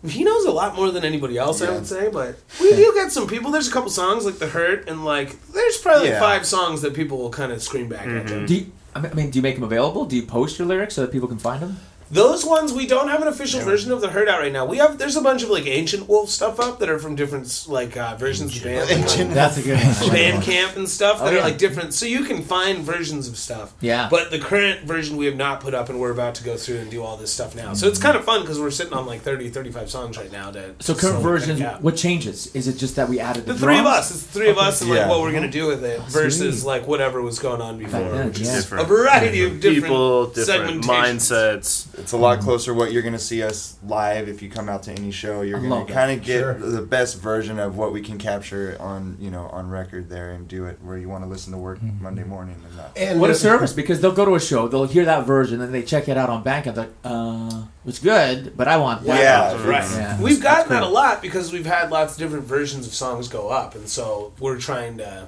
[0.08, 3.12] He knows a lot more than anybody else, I would say, but we do get
[3.12, 3.52] some people.
[3.52, 6.20] There's a couple songs like The Hurt, and like, there's probably like Yeah.
[6.20, 8.28] five songs that people will kind of scream back at mm-hmm.
[8.28, 8.46] them.
[8.46, 10.06] Do you, I mean, do you make them available?
[10.06, 11.80] Do you post your lyrics so that people can find them?
[12.12, 14.66] Those ones we don't have an official version of the Hurt out right now.
[14.66, 17.66] We have there's a bunch of like ancient wolf stuff up that are from different
[17.68, 20.10] like uh, versions of band, Ancient That's a good one.
[20.12, 21.94] band camp and stuff that Oh, are like different.
[21.94, 23.74] So you can find versions of stuff.
[23.80, 24.08] Yeah.
[24.10, 26.78] But the current version we have not put up, and we're about to go through
[26.78, 27.74] and do all this stuff now.
[27.74, 30.50] So it's kind of fun because we're sitting on like 30, 35 songs right now.
[30.52, 32.48] To So current so version, what changes?
[32.56, 34.10] Is it just that we added the, The three of us.
[34.10, 35.10] It's the three of us and like Yeah.
[35.10, 36.68] what we're gonna do with it versus sweet.
[36.68, 38.00] like whatever was going on before.
[38.00, 38.58] Then, which is yeah.
[38.58, 41.20] A Different variety of different people, different segmentations.
[41.20, 41.99] mindsets.
[42.00, 44.84] It's a lot closer what you're going to see us live if you come out
[44.84, 45.42] to any show.
[45.42, 46.54] You're going to kind of get Sure.
[46.54, 50.48] the best version of what we can capture on, you know, on record there and
[50.48, 52.92] do it where you want to listen to work Monday morning and not.
[52.98, 53.74] And What a service!
[53.74, 56.30] Because they'll go to a show, they'll hear that version, and they check it out
[56.30, 56.76] on Bandcamp.
[56.76, 59.20] They're like, uh, it's good, but I want that.
[59.20, 59.54] Yeah.
[59.58, 59.92] version." Right.
[59.92, 60.22] Yeah.
[60.22, 63.28] We've gotten That's that a lot because we've had lots of different versions of songs
[63.28, 65.28] go up, and so we're trying to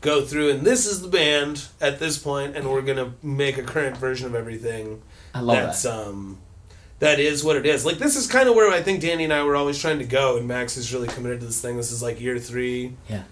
[0.00, 0.50] go through.
[0.50, 4.26] And this is the band at this point, and we're gonna make a current version
[4.26, 5.02] of everything.
[5.34, 6.06] I love that's that.
[6.08, 6.38] um,
[6.98, 7.84] that is what it is.
[7.84, 10.04] Like this is kind of where I think Danny and I were always trying to
[10.04, 11.76] go, and Max is really committed to this thing.
[11.76, 13.22] This is like year three Yeah.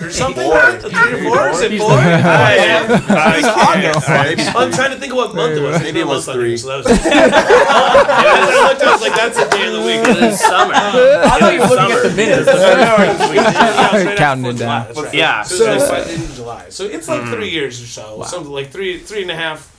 [0.00, 0.44] or something.
[0.44, 0.54] Four.
[0.54, 0.80] right?
[0.80, 1.48] Three or four?
[1.50, 1.90] Is it He's four?
[1.90, 2.86] like- yeah.
[3.10, 4.08] August.
[4.08, 5.80] Maybe I'm trying to think of what month it was.
[5.82, 6.56] Maybe it was three.
[6.56, 6.86] So that was.
[6.86, 10.72] I looked, I was like, "That's a day of the week." It is summer.
[10.74, 12.46] I thought you were looking at the minutes.
[12.46, 14.94] Yeah, it's right Counting after it down.
[15.04, 15.14] right.
[15.14, 15.42] Yeah.
[15.42, 16.68] So, So- it's like in July.
[16.70, 18.22] So it's like three years or so.
[18.24, 19.74] Something like three, three and a half.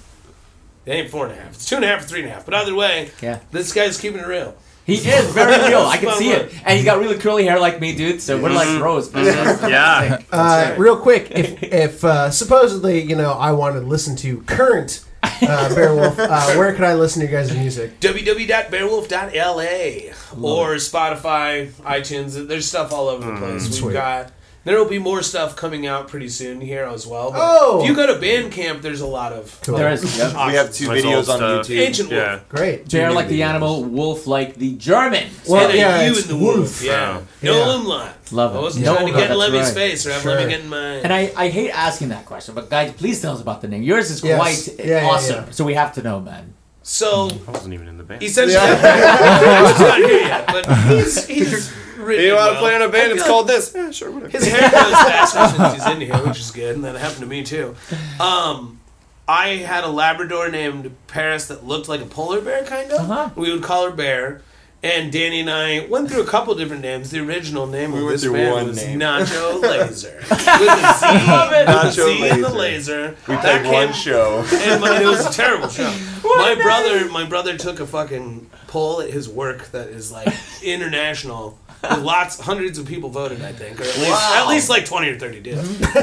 [0.89, 1.53] It ain't four and a half.
[1.53, 2.45] It's two and a half or three and a half.
[2.45, 3.39] But either way, Yeah.
[3.51, 4.55] this guy's keeping it real.
[4.85, 5.81] He is very real.
[5.85, 8.23] I can see it, and he's got really curly hair like me, dude.
[8.23, 9.13] So we're like bros.
[9.13, 10.17] Yeah.
[10.31, 15.05] Uh, real quick, if if uh, supposedly you know I wanted to listen to current
[15.21, 15.27] uh,
[15.75, 16.17] Bearwolf.
[16.17, 17.99] Uh, where can I listen to you guys' music?
[17.99, 22.47] www.bearwolf.la or Spotify, iTunes.
[22.47, 23.65] There's stuff all over the place.
[23.65, 23.93] We've Sweet.
[23.93, 24.31] got.
[24.69, 27.31] There will be more stuff coming out pretty soon here as well.
[27.31, 27.81] But Oh!
[27.81, 29.77] if you go to Bandcamp, there's a lot of Cool.
[29.77, 30.01] There is.
[30.17, 30.33] Yep.
[30.47, 31.67] We have two Like videos on stuff.
[31.67, 31.79] YouTube.
[31.79, 32.49] Ancient Wolf.
[32.49, 32.89] Great.
[32.91, 33.45] Bear Two like the videos.
[33.49, 35.27] animal, wolf like the German.
[35.47, 36.57] Well, and yeah, you it's and the Wolf.
[36.57, 36.83] wolf.
[36.83, 37.21] Yeah.
[37.41, 37.51] Yeah.
[37.51, 38.13] No umlaut.
[38.31, 38.57] Love it.
[38.57, 39.75] I wasn't No trying to umlaut, get in that's Lemmy's right.
[39.75, 40.35] face or have Sure.
[40.35, 40.99] Lemmy get in mine.
[41.03, 43.81] And I, I hate asking that question, but guys, please tell us about the name.
[43.81, 44.37] Yours is Yes.
[44.39, 45.51] quite Yeah, yeah, awesome, yeah.
[45.51, 46.53] so we have to know, man.
[46.83, 48.21] so I wasn't even in the band.
[48.23, 51.71] essentially, he's not here yet, but he's he's
[52.09, 52.53] written You want well.
[52.55, 53.11] to play in a I band?
[53.13, 53.71] It's like called this.
[53.75, 54.31] Yeah, sure, whatever.
[54.31, 57.25] His hair grows faster since he's in here, which is good, and that happened to
[57.27, 57.75] me too.
[58.19, 58.79] Um,
[59.27, 63.09] I had a Labrador named Paris that looked like a polar bear, kind of.
[63.09, 63.29] Uh-huh.
[63.35, 64.41] We would call her Bear.
[64.81, 67.09] And Danny and I went through a couple different names.
[67.11, 68.97] The original name We of went this through band one was name.
[68.97, 70.15] Nacho Laser.
[70.29, 73.01] With a Z, with a Nacho Z and the Laser.
[73.09, 73.17] laser.
[73.27, 74.45] We That played one show.
[74.53, 75.91] and my, it was a terrible show.
[76.23, 81.57] my brother, my brother took a fucking poll at his work that is like international.
[81.81, 84.43] With lots, hundreds of people voted, I think, or at least, Wow.
[84.43, 85.57] at least like twenty or thirty did.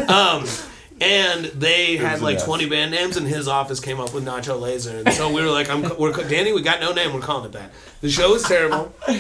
[0.09, 0.47] Um,
[1.01, 2.45] and they had like mess.
[2.45, 5.51] twenty band names, and his office came up with Nacho Laser, and so we were
[5.51, 7.71] like, "I'm, we're Danny, we got no name, we're calling it that."
[8.03, 9.17] The show was terrible, and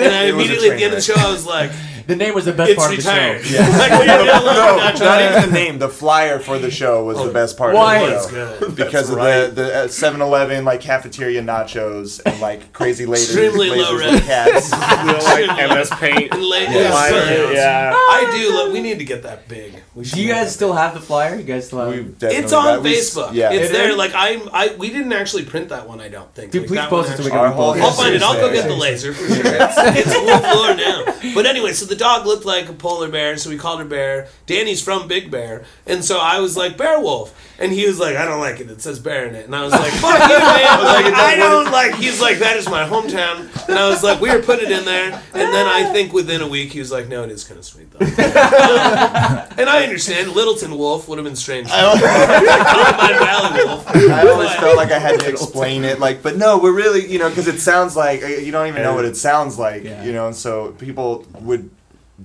[0.00, 1.14] I It was a immediately at the end of the show.
[1.16, 1.72] I was like,
[2.06, 3.58] The name was the best "It's part retired." of the show.
[3.78, 5.78] like, we didn't no, love not even the name.
[5.78, 7.98] The flyer for the show was the best part Why?
[8.02, 8.58] of the show.
[8.60, 8.76] good.
[8.76, 9.46] Because That's of right.
[9.46, 14.12] the the uh, 7-Eleven like cafeteria nachos and like crazy lasers, Extremely low lasers res.
[14.12, 14.72] with cats.
[14.72, 16.32] like MS Paint.
[16.32, 16.90] And la- Yeah.
[16.90, 17.52] flyer.
[17.52, 17.92] Yeah.
[17.94, 18.54] I do.
[18.54, 19.74] Look, we need to get that big.
[19.94, 21.34] We Do you guys that still have the flyer?
[21.36, 22.22] You guys still have We it?
[22.22, 23.34] It's on got- we- Facebook.
[23.34, 23.94] Yeah, it's there.
[23.96, 26.00] Like I'm, I we didn't actually print that one.
[26.00, 26.50] I don't think.
[26.52, 28.19] Dude, Like, please post it so we actually- can Our whole I'll find it.
[28.22, 29.42] I'll go get the laser for sure.
[29.44, 31.04] It's, it's wolf lore now.
[31.34, 34.28] But anyway, so the dog looked like a polar bear, so we called her Bear.
[34.46, 38.16] Danny's from Big Bear, and so I was like Bear Wolf, and he was like,
[38.16, 38.70] I don't like it.
[38.70, 40.84] It says bear in it, and I was like, Fuck you, man.
[40.84, 41.94] Like, I don't like.
[41.96, 44.84] He's like, that is my hometown, and I was like, we were putting it in
[44.84, 47.58] there, and then I think within a week he was like, no, it is kind
[47.58, 47.98] of sweet though.
[48.04, 50.32] and I understand.
[50.32, 51.68] Littleton Wolf would have been strange.
[51.68, 53.86] Columbine Valley Wolf.
[53.88, 57.18] I always felt like I had to explain it, like, but no, we're really, you
[57.18, 60.04] know, because it sounds like uh, you don't even know what it sounds like, Yeah.
[60.04, 61.70] you know, and so people would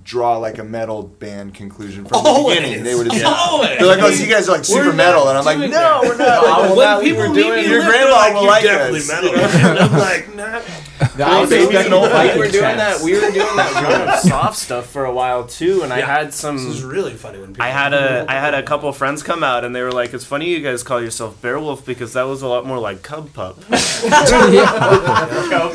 [0.04, 2.58] draw like a metal band conclusion from Always.
[2.58, 2.84] the oh, beginning.
[2.84, 3.70] They would have Always.
[3.72, 5.68] Oh, they're like, oh, so you guys are like super metal, and I'm like, no,
[5.70, 6.02] that.
[6.04, 6.44] we're not.
[6.44, 9.00] Like, when well, people we're meet doing, me, your they're grandma like, will like definitely
[9.00, 9.08] us.
[9.08, 9.36] metal.
[9.36, 10.62] and I'm like, nah.
[11.18, 13.00] The I was expecting old Viking we were doing chants.
[13.00, 13.06] that.
[13.06, 16.06] We were doing that run of soft stuff for a while too, and I Yeah.
[16.06, 17.64] had This is really funny when people.
[17.66, 20.24] I had a I had a couple friends come out and they were like, "It's
[20.26, 23.60] funny you guys call yourself Bearwolf because that was a lot more like Cub Pup."
[23.70, 23.80] Cub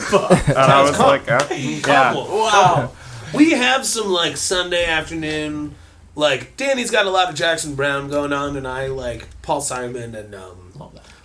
[0.01, 0.49] Pup.
[0.49, 2.93] And I was like, "Yeah, Wow.
[3.35, 5.75] We have some like Sunday afternoon.
[6.17, 10.15] Like Danny's got a lot of Jackson Browne going on, and I like Paul Simon
[10.15, 10.73] and um,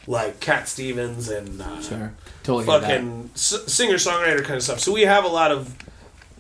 [0.08, 2.14] like Cat Stevens and uh, Sure.
[2.44, 4.80] Totally fucking s- singer songwriter kind of stuff.
[4.80, 5.76] So we have a lot of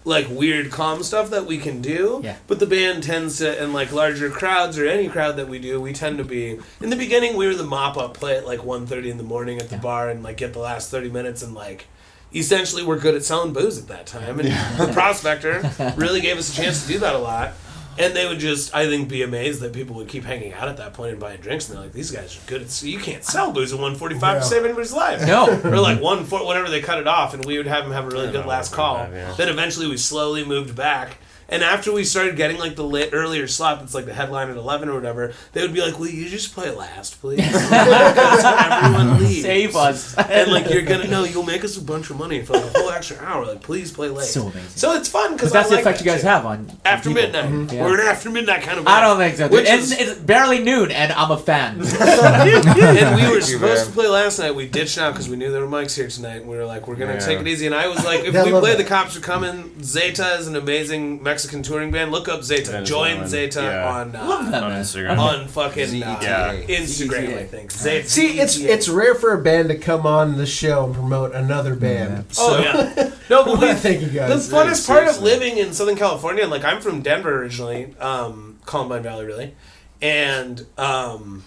[0.07, 2.21] like weird calm stuff that we can do.
[2.23, 2.35] Yeah.
[2.45, 5.81] But the band tends to, and like larger crowds or any crowd that we do,
[5.81, 6.59] we tend to be.
[6.79, 9.57] In the beginning, we were the mop up, play at like 1.30 in the morning
[9.57, 9.81] at the Yeah.
[9.81, 11.87] bar, and like get the last thirty minutes, and like
[12.35, 14.39] essentially we're good at selling booze at that time.
[14.39, 15.61] And the prospector
[15.97, 17.53] really gave us a chance to do that a lot.
[17.97, 20.75] And they would just, I think, be amazed that people would keep hanging out at
[20.77, 21.69] that point and buying drinks.
[21.69, 22.83] And they're like, "These guys are good at.
[22.83, 24.39] You can't sell booze at one forty five Yeah.
[24.41, 25.47] to save anybody's life." No.
[25.63, 28.03] or like one foot, whatever they cut it off, and we would have them have
[28.03, 28.97] a really good last call.
[28.97, 29.33] that, yeah.
[29.37, 31.19] Then eventually we slowly moved back.
[31.47, 34.57] And after we started getting like the late, earlier slot, that's like the headline at
[34.57, 39.41] eleven or whatever, they would be like, "Will you just play last, please?" Everyone leaves.
[39.43, 40.17] Save us.
[40.17, 42.79] And like you're gonna know, you'll make us a bunch of money for like a
[42.79, 43.45] whole extra hour.
[43.45, 44.25] Like, please play late.
[44.25, 44.63] So amazing.
[44.69, 46.29] So it's fun because But that's the like effect that you guys shit.
[46.29, 47.21] have on on after people.
[47.23, 47.73] midnight.
[47.73, 47.83] Yeah.
[47.85, 48.87] We're an after midnight kind of.
[48.87, 49.47] I don't think so.
[49.47, 51.79] Which It's, is- it's barely noon, and I'm a fan.
[51.99, 53.85] and we were you, supposed man.
[53.85, 54.55] to play last night.
[54.55, 56.37] We ditched out because we knew there were mics here tonight.
[56.41, 57.19] And we were like, we're gonna Yeah.
[57.19, 57.65] take it easy.
[57.67, 58.77] And I was like, if we play that.
[58.77, 59.71] the cops are coming.
[59.83, 62.11] Zeta is an amazing Mexican touring band.
[62.11, 62.71] Look up Zeta.
[62.71, 63.89] Venezuelan, Join Zeta yeah.
[63.91, 64.81] on uh, Love that, on man.
[64.83, 66.55] Instagram." on fucking uh, Yeah.
[66.67, 67.37] Instagram.
[67.37, 67.71] I think.
[67.71, 68.07] Zeta.
[68.09, 71.75] See, it's it's rare for a band to come on the show and promote another
[71.75, 72.25] band.
[72.37, 73.11] Oh So, yeah.
[73.29, 73.73] No, but we.
[73.73, 74.47] thank you guys.
[74.49, 74.67] The guys.
[74.67, 75.23] funnest part of seriously.
[75.23, 79.55] living in Southern California, like I'm from Denver originally, um, Columbine Valley, really,
[80.01, 81.43] and um,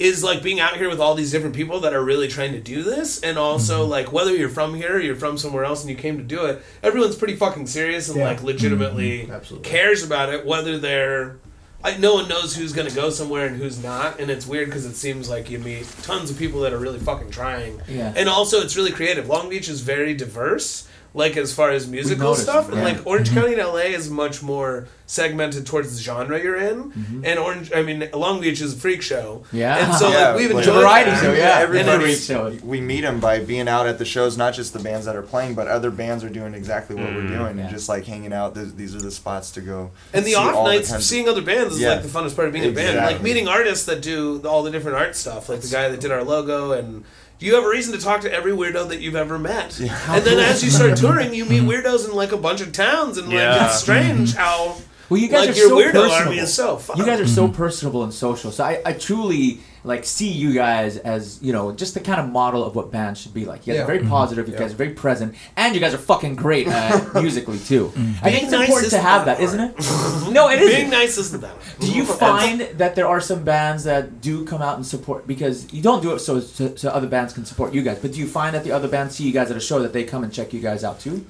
[0.00, 2.60] is like being out here with all these different people that are really trying to
[2.60, 3.90] do this, and also Mm-hmm.
[3.90, 6.46] like whether you're from here or you're from somewhere else and you came to do
[6.46, 8.24] it, everyone's pretty fucking serious and Yeah.
[8.24, 9.68] like legitimately Absolutely.
[9.68, 11.36] cares about it, whether they're.
[11.82, 14.84] Like no one knows who's gonna go somewhere and who's not, and it's weird because
[14.84, 17.80] it seems like you meet tons of people that are really fucking trying.
[17.88, 18.12] Yeah.
[18.14, 19.28] And also, it's really creative.
[19.28, 22.70] Long Beach is very diverse, like as far as musical noticed, stuff.
[22.70, 23.40] And like Orange mm-hmm.
[23.40, 26.92] County and LA is much more segmented towards the genre you're in.
[26.92, 27.24] Mm-hmm.
[27.24, 29.42] And Orange, I mean, Long Beach is a freak show.
[29.50, 29.84] Yeah.
[29.84, 31.58] And so Yeah, like we've like- enjoyed Variety show, yeah.
[31.58, 34.36] Everybody, Great we meet them by being out at the shows.
[34.38, 37.22] Not just the bands that are playing, but other bands are doing exactly what we're
[37.22, 37.64] mm, doing, Yeah.
[37.64, 38.54] and just like hanging out.
[38.54, 39.90] Th- these are the spots to go.
[40.12, 41.94] And the see off all nights, kinds of- seeing other bands is Yeah.
[41.94, 42.98] like the funnest part of being a band.
[42.98, 46.12] Like meeting artists that do all the different art stuff, like the guy that did
[46.12, 46.70] our logo.
[46.70, 47.04] And
[47.40, 49.78] you have a reason to talk to every weirdo that you've ever met.
[49.80, 53.18] And then as you start touring, you meet weirdos in like a bunch of towns,
[53.18, 54.38] and like it's strange mm-hmm.
[54.38, 54.76] how
[55.08, 56.12] Well, you guys like are your so weirdo personable.
[56.12, 56.98] army is so fun.
[56.98, 57.56] You guys are so mm-hmm.
[57.56, 58.52] personable and social.
[58.52, 62.28] So I, I truly like see you guys as you know just the kind of
[62.28, 63.66] model of what bands should be like.
[63.66, 63.84] You guys Yeah.
[63.84, 64.48] are very positive.
[64.48, 67.92] You guys are very present, and you guys are fucking great uh, musically too.
[68.22, 69.74] I think it's nice important to have that that, isn't it?
[70.32, 70.90] no, it Being isn't.
[70.90, 71.54] nice isn't that.
[71.80, 75.72] Do you find that there are some bands that do come out and support because
[75.72, 78.18] you don't do it so, so so other bands can support you guys, but do
[78.18, 80.24] you find that the other bands see you guys at a show that they come
[80.24, 81.24] and check you guys out too?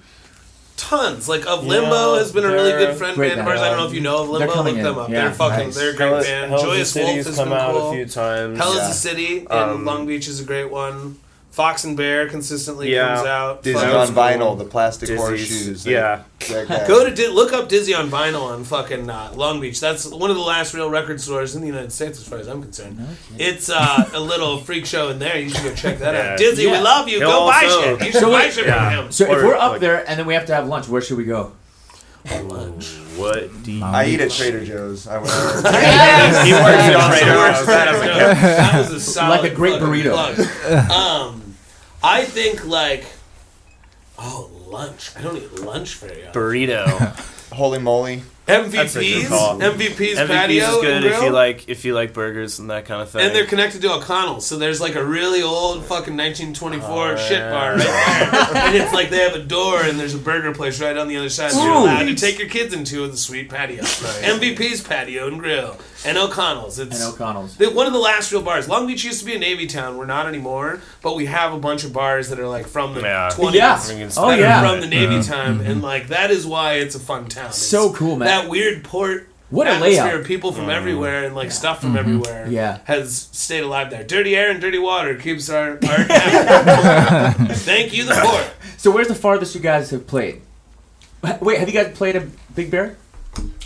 [0.81, 1.29] Tons.
[1.29, 3.61] Like of Yeah, Limbo has been a really good friend band of ours.
[3.61, 4.63] I don't know if you know of Limbo.
[4.63, 5.09] Look them up.
[5.11, 5.67] Yeah, they're fucking.
[5.67, 5.77] nice.
[5.77, 6.53] They're a great band.
[6.53, 7.91] Joyous Wolf has come been out cool.
[7.91, 8.59] a few times.
[8.59, 11.19] Hell is a City in Um, Long Beach is a great one.
[11.51, 13.15] Fox and Bear consistently Yeah.
[13.17, 13.63] comes out.
[13.65, 14.17] Dizzy Fucking on cool.
[14.17, 15.85] vinyl, the plastic Dizzy's- horseshoes.
[15.85, 16.21] that- yeah.
[16.49, 16.87] that guy.
[16.87, 19.81] Go to Di- look up Dizzy on vinyl on fucking uh, Long Beach.
[19.81, 22.47] That's one of the last real record stores in the United States, as far as
[22.47, 23.05] I'm concerned.
[23.37, 25.39] It's uh, a little freak show in there.
[25.39, 26.33] You should go check that Yeah.
[26.33, 26.39] out.
[26.39, 26.81] Dizzy, we Yeah.
[26.83, 27.19] love you.
[27.19, 28.07] He'll go buy also- shit.
[28.07, 28.91] You should So buy wait- shit Yeah.
[28.95, 29.13] from him.
[29.13, 31.03] So if Or, we're up like- there and then we have to have lunch, where
[31.03, 31.53] should we go?
[32.45, 32.87] Lunch.
[33.17, 35.07] What do you I eat at Trader Joe's.
[35.09, 35.29] I would.
[35.31, 37.67] He works at Trader Joe's.
[37.67, 40.13] That is a good- that was a solid Like a great fucking burrito.
[40.35, 40.91] plug.
[40.91, 41.40] Um,
[42.03, 43.05] I think like,
[44.19, 45.11] oh lunch.
[45.17, 46.41] I don't eat lunch very often.
[46.41, 47.37] burrito.
[47.51, 48.23] Holy moly!
[48.47, 49.59] That's a good MVPs, call.
[49.59, 49.75] MVPs,
[50.15, 51.25] MVP's patio is good and if grill.
[51.25, 53.23] you like if you like burgers and that kind of thing.
[53.27, 57.33] And they're connected to O'Connell's, so there's like a really old fucking 1924 Oh, shit
[57.39, 57.51] yeah.
[57.51, 57.81] bar right
[58.53, 61.09] there, and it's like they have a door and there's a burger place right on
[61.09, 61.51] the other side.
[61.51, 65.77] So you're allowed to take your kids into the sweet patio, MVP's patio and grill,
[66.05, 66.79] and O'Connell's.
[66.79, 67.57] It's And O'Connell's.
[67.57, 68.69] the- one of the last real bars.
[68.69, 69.97] Long Beach used to be a Navy town.
[69.97, 73.01] We're not anymore, but we have a bunch of bars that are like from the
[73.03, 73.31] Yeah.
[73.33, 73.55] 20s.
[73.55, 74.09] Yeah.
[74.17, 74.61] Oh, yeah.
[74.69, 77.47] from the Navy time, and like that is why it's a fun town.
[77.47, 78.27] It's So cool, man.
[78.29, 80.21] That weird port What a atmosphere layout.
[80.21, 81.87] of people from everywhere and like stuff Mm-hmm.
[81.89, 82.79] from everywhere Yeah.
[82.85, 84.05] has stayed alive there.
[84.05, 85.81] Dirty air and dirty water keeps our art.
[87.59, 88.51] Thank you, the port.
[88.77, 90.41] So where's the farthest you guys have played?
[91.41, 92.97] Wait, have you guys played a Big Bear?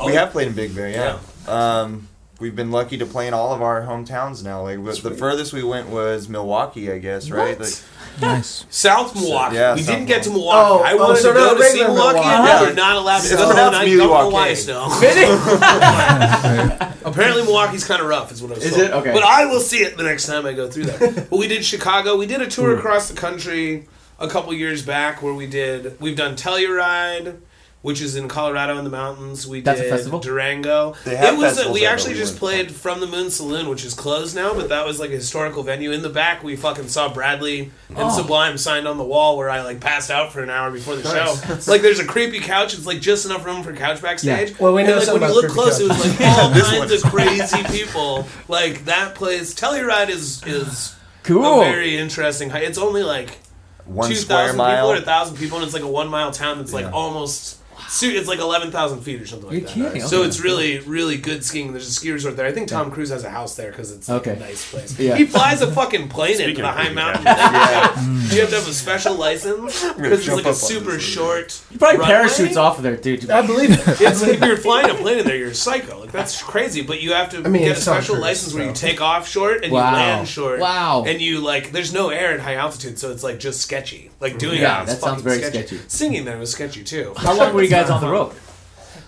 [0.00, 1.18] Oh, we have played in Big Bear, yeah.
[1.46, 2.08] Um,
[2.44, 4.60] we've been lucky to play in all of our hometowns now.
[4.62, 7.58] Like the furthest we went was Milwaukee, I guess, right?
[7.58, 7.66] What?
[7.68, 7.78] Like,
[8.20, 8.64] Nice.
[8.70, 9.56] South Milwaukee.
[9.56, 10.68] yeah, we South didn't get to Milwaukee.
[10.68, 10.84] Milwaukee.
[10.84, 12.28] Oh, I oh, wanted so to go to see Milwaukee, Milwaukee.
[12.28, 12.62] and we Yeah.
[12.68, 13.46] were not allowed to It's go.
[13.48, 14.54] pronounced and I don't know why Milwaukee.
[14.54, 14.84] still.
[17.04, 18.82] Apparently, Milwaukee's kind of rough, is what I was Is told.
[18.84, 18.92] it?
[18.92, 19.12] Okay.
[19.12, 21.10] But I will see it the next time I go through there.
[21.30, 22.16] but we did Chicago.
[22.16, 22.50] We did a Hmm.
[22.50, 23.86] tour across the country
[24.20, 26.00] a couple years back where we did.
[26.00, 27.38] We've done Telluride,
[27.84, 29.46] which is in Colorado in the mountains.
[29.46, 30.18] We That's a did festival?
[30.18, 30.94] Durango.
[31.04, 31.44] They have it was.
[31.44, 33.84] A, festivals we there, actually but we just wouldn't played from the Moon Saloon, which
[33.84, 35.92] is closed now, but that was like a historical venue.
[35.92, 38.16] In the back, we fucking saw Bradley and Oh.
[38.16, 41.02] Sublime signed on the wall where I like passed out for an hour before the
[41.04, 41.64] Nice.
[41.66, 41.70] show.
[41.70, 42.72] like, there's a creepy couch.
[42.72, 44.52] It's like just enough room for couch backstage.
[44.52, 44.56] Yeah.
[44.58, 46.28] Well, we And, know like, something when you about look creepy close, it was like
[46.38, 48.26] all This kinds of crazy people.
[48.48, 51.60] Like that place, Telluride is is Cool.
[51.60, 52.48] a very interesting.
[52.48, 52.62] height.
[52.64, 53.40] It's only like
[53.84, 54.90] one two square thousand people mile.
[54.90, 56.92] or a thousand people, and it's like a one mile town that's like Yeah.
[56.92, 57.58] almost.
[57.88, 59.92] Su- It's like eleven thousand feet or something like You're that.
[59.92, 60.28] kidding, So okay.
[60.28, 61.72] it's really, really good skiing.
[61.72, 62.46] There's a ski resort there.
[62.46, 64.98] I think Tom Cruise has a house there because it's like a nice place.
[64.98, 65.16] Yeah.
[65.16, 67.24] He flies a fucking plane into the high creepy mountain.
[67.24, 68.00] Yeah.
[68.04, 68.40] You mm.
[68.40, 71.62] have to have a special license because it's like a super short.
[71.70, 72.14] You probably runway.
[72.14, 73.30] parachutes off of there, dude.
[73.30, 74.00] I believe it.
[74.04, 76.00] It's if you're flying a plane in there, you're a psycho.
[76.00, 76.82] Like that's crazy.
[76.82, 79.26] But you have to I mean, get a special Cruise, license where you take off
[79.28, 79.90] short and Wow.
[79.90, 80.60] you land short.
[80.60, 81.04] Wow.
[81.06, 84.10] And you like, there's no air at high altitude, so it's like just sketchy.
[84.20, 84.84] Like doing Yeah, it.
[84.84, 85.80] is that sounds fucking very sketchy.
[85.88, 87.14] Singing there was sketchy too.
[87.16, 88.32] How long were you guys on the road?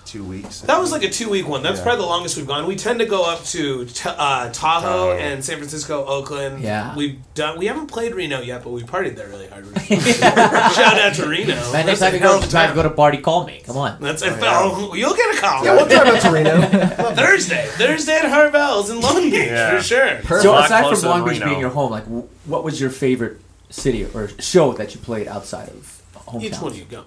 [0.04, 0.60] Two weeks.
[0.60, 1.64] That was like a two week one.
[1.64, 1.82] That's Yeah.
[1.84, 2.64] probably the longest we've gone.
[2.66, 5.12] We tend to go up to t- uh, Tahoe Tahoe.
[5.18, 6.62] and San Francisco, Oakland.
[6.62, 6.94] Yeah.
[6.94, 7.58] we've done.
[7.58, 9.66] We haven't played Reno yet, but we partied there really hard.
[10.74, 11.54] Shout out to Reno.
[11.72, 12.74] Man, next That's time a you hell go, of a time to time.
[12.76, 13.60] go to party, call me.
[13.66, 14.00] Come on.
[14.00, 14.28] That's it.
[14.40, 14.60] yeah.
[14.62, 15.64] Oh, you'll get a call.
[15.64, 16.60] Yeah, we'll talk about Torino.
[17.16, 19.76] Thursday, Thursday at Harvelle's in Long Beach Yeah.
[19.76, 20.06] for sure.
[20.22, 20.42] Perfect.
[20.42, 21.50] So lot aside closer from Long than Beach Reno.
[21.50, 23.40] being your home, like, w- what was your favorite
[23.70, 26.42] city or show that you played outside of hometown?
[26.42, 27.02] Each one you go.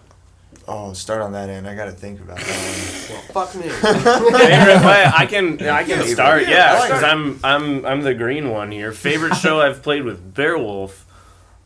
[0.72, 1.68] Oh, start on that end.
[1.68, 3.08] I got to think about that.
[3.10, 3.70] Well, fuck me.
[3.70, 5.04] Favorite play?
[5.14, 6.44] I can I can Yeah, start.
[6.44, 7.10] yeah, Yeah, I like because that.
[7.12, 8.92] I'm I'm I'm the green one here.
[8.92, 10.92] Favorite show I've played with Bearwolf.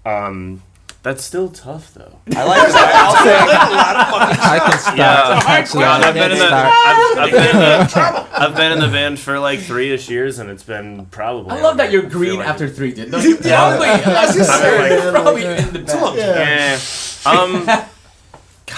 [0.06, 0.62] Um,
[1.02, 2.18] that's still tough though.
[2.34, 2.92] I like that.
[3.04, 4.98] I'll say a lot of fucking I can start.
[4.98, 5.42] Yeah.
[5.52, 6.74] Actually, God, I I've been in the start.
[6.86, 10.40] I've, I've been in the I've been in the band for like three ish years,
[10.40, 11.52] and it's been probably.
[11.58, 13.10] I love that you're green like- after three, dude.
[13.12, 13.58] No, you're Yeah.
[13.78, 16.16] probably, I was just saying, probably in the back.
[16.16, 16.80] Yeah.
[17.26, 17.30] Yeah.
[17.30, 17.90] Um,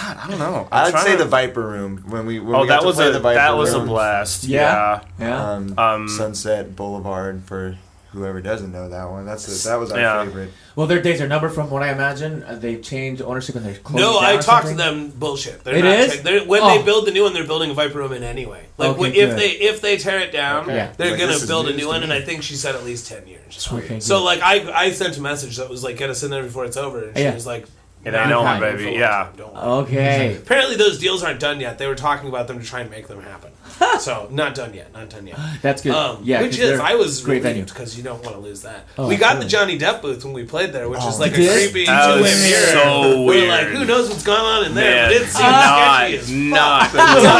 [0.07, 0.67] I don't know.
[0.71, 2.87] I'm I'd say to- the Viper Room when we when Oh, we got that to
[2.87, 3.45] was play a the Viper Room.
[3.47, 3.87] that was a Room.
[3.87, 4.43] blast.
[4.45, 5.01] Yeah?
[5.19, 5.27] Yeah.
[5.27, 5.51] Yeah.
[5.51, 7.77] Um, Um, Sunset Boulevard for
[8.11, 9.25] whoever doesn't know that one.
[9.25, 10.23] That's the, that was our Yeah.
[10.23, 10.49] favorite.
[10.77, 12.43] Well, their days are numbered from what I imagine.
[12.47, 15.09] Uh, they've changed ownership and they're closing No, down I or talked to them.
[15.09, 15.65] Bullshit.
[15.65, 16.21] They're It not is?
[16.21, 16.77] They're, when Oh.
[16.77, 18.61] they build the new one, they're building a Viper Room in anyway.
[18.77, 19.39] Like Okay, when- if good.
[19.39, 20.75] they if they tear it down, Okay.
[20.75, 20.89] Yeah.
[20.95, 22.03] they're Like, gonna build a new one.
[22.03, 22.13] And.
[22.13, 23.67] I think she said at least ten years.
[23.71, 26.43] Okay, So like I I sent a message that was like get us in there
[26.43, 27.33] before it's over, and she Yeah.
[27.33, 27.65] was like,
[28.05, 29.07] It "Nah, ain't I'm over, fine for baby." Yeah.
[29.09, 30.37] time, don't worry." Okay.
[30.37, 31.77] Apparently those deals aren't done yet.
[31.79, 33.51] They were talking about them to try and make them happen.
[33.99, 34.93] so not done yet.
[34.93, 35.37] Not done yet.
[35.61, 35.93] That's good.
[35.93, 37.55] Um, yeah, which 'cause is I was great venue.
[37.61, 38.85] relieved because you don't want to lose that.
[38.97, 39.45] Oh, we got the.
[39.45, 41.71] Johnny Depp booth when we played there, which is Oh, like a did?
[41.71, 42.65] creepy That two-way was mirror.
[42.67, 43.75] so We're like, weird.
[43.77, 44.91] who knows what's going on in there?
[44.91, 46.91] Man, but it seems not, sketchy as not,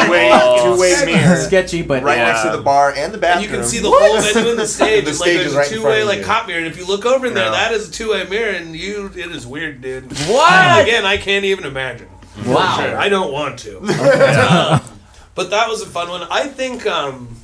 [0.06, 0.76] Two way Oh.
[0.76, 2.28] two way mirror sketchy, but right Yeah.
[2.28, 3.44] next to the bar and the And bathroom.
[3.44, 5.04] you can see the whole venue in the stage.
[5.04, 6.78] The and, stage is there's right a in front two-way like cop mirror, and if
[6.78, 9.82] you look over in there, that is a two-way mirror, and you, it is weird,
[9.82, 10.12] dude.
[10.28, 10.84] What?
[10.84, 12.08] Again, I can't even imagine.
[12.46, 12.96] Wow.
[13.00, 14.82] I don't want to.
[15.36, 16.24] But that was a fun one.
[16.32, 17.36] I think um,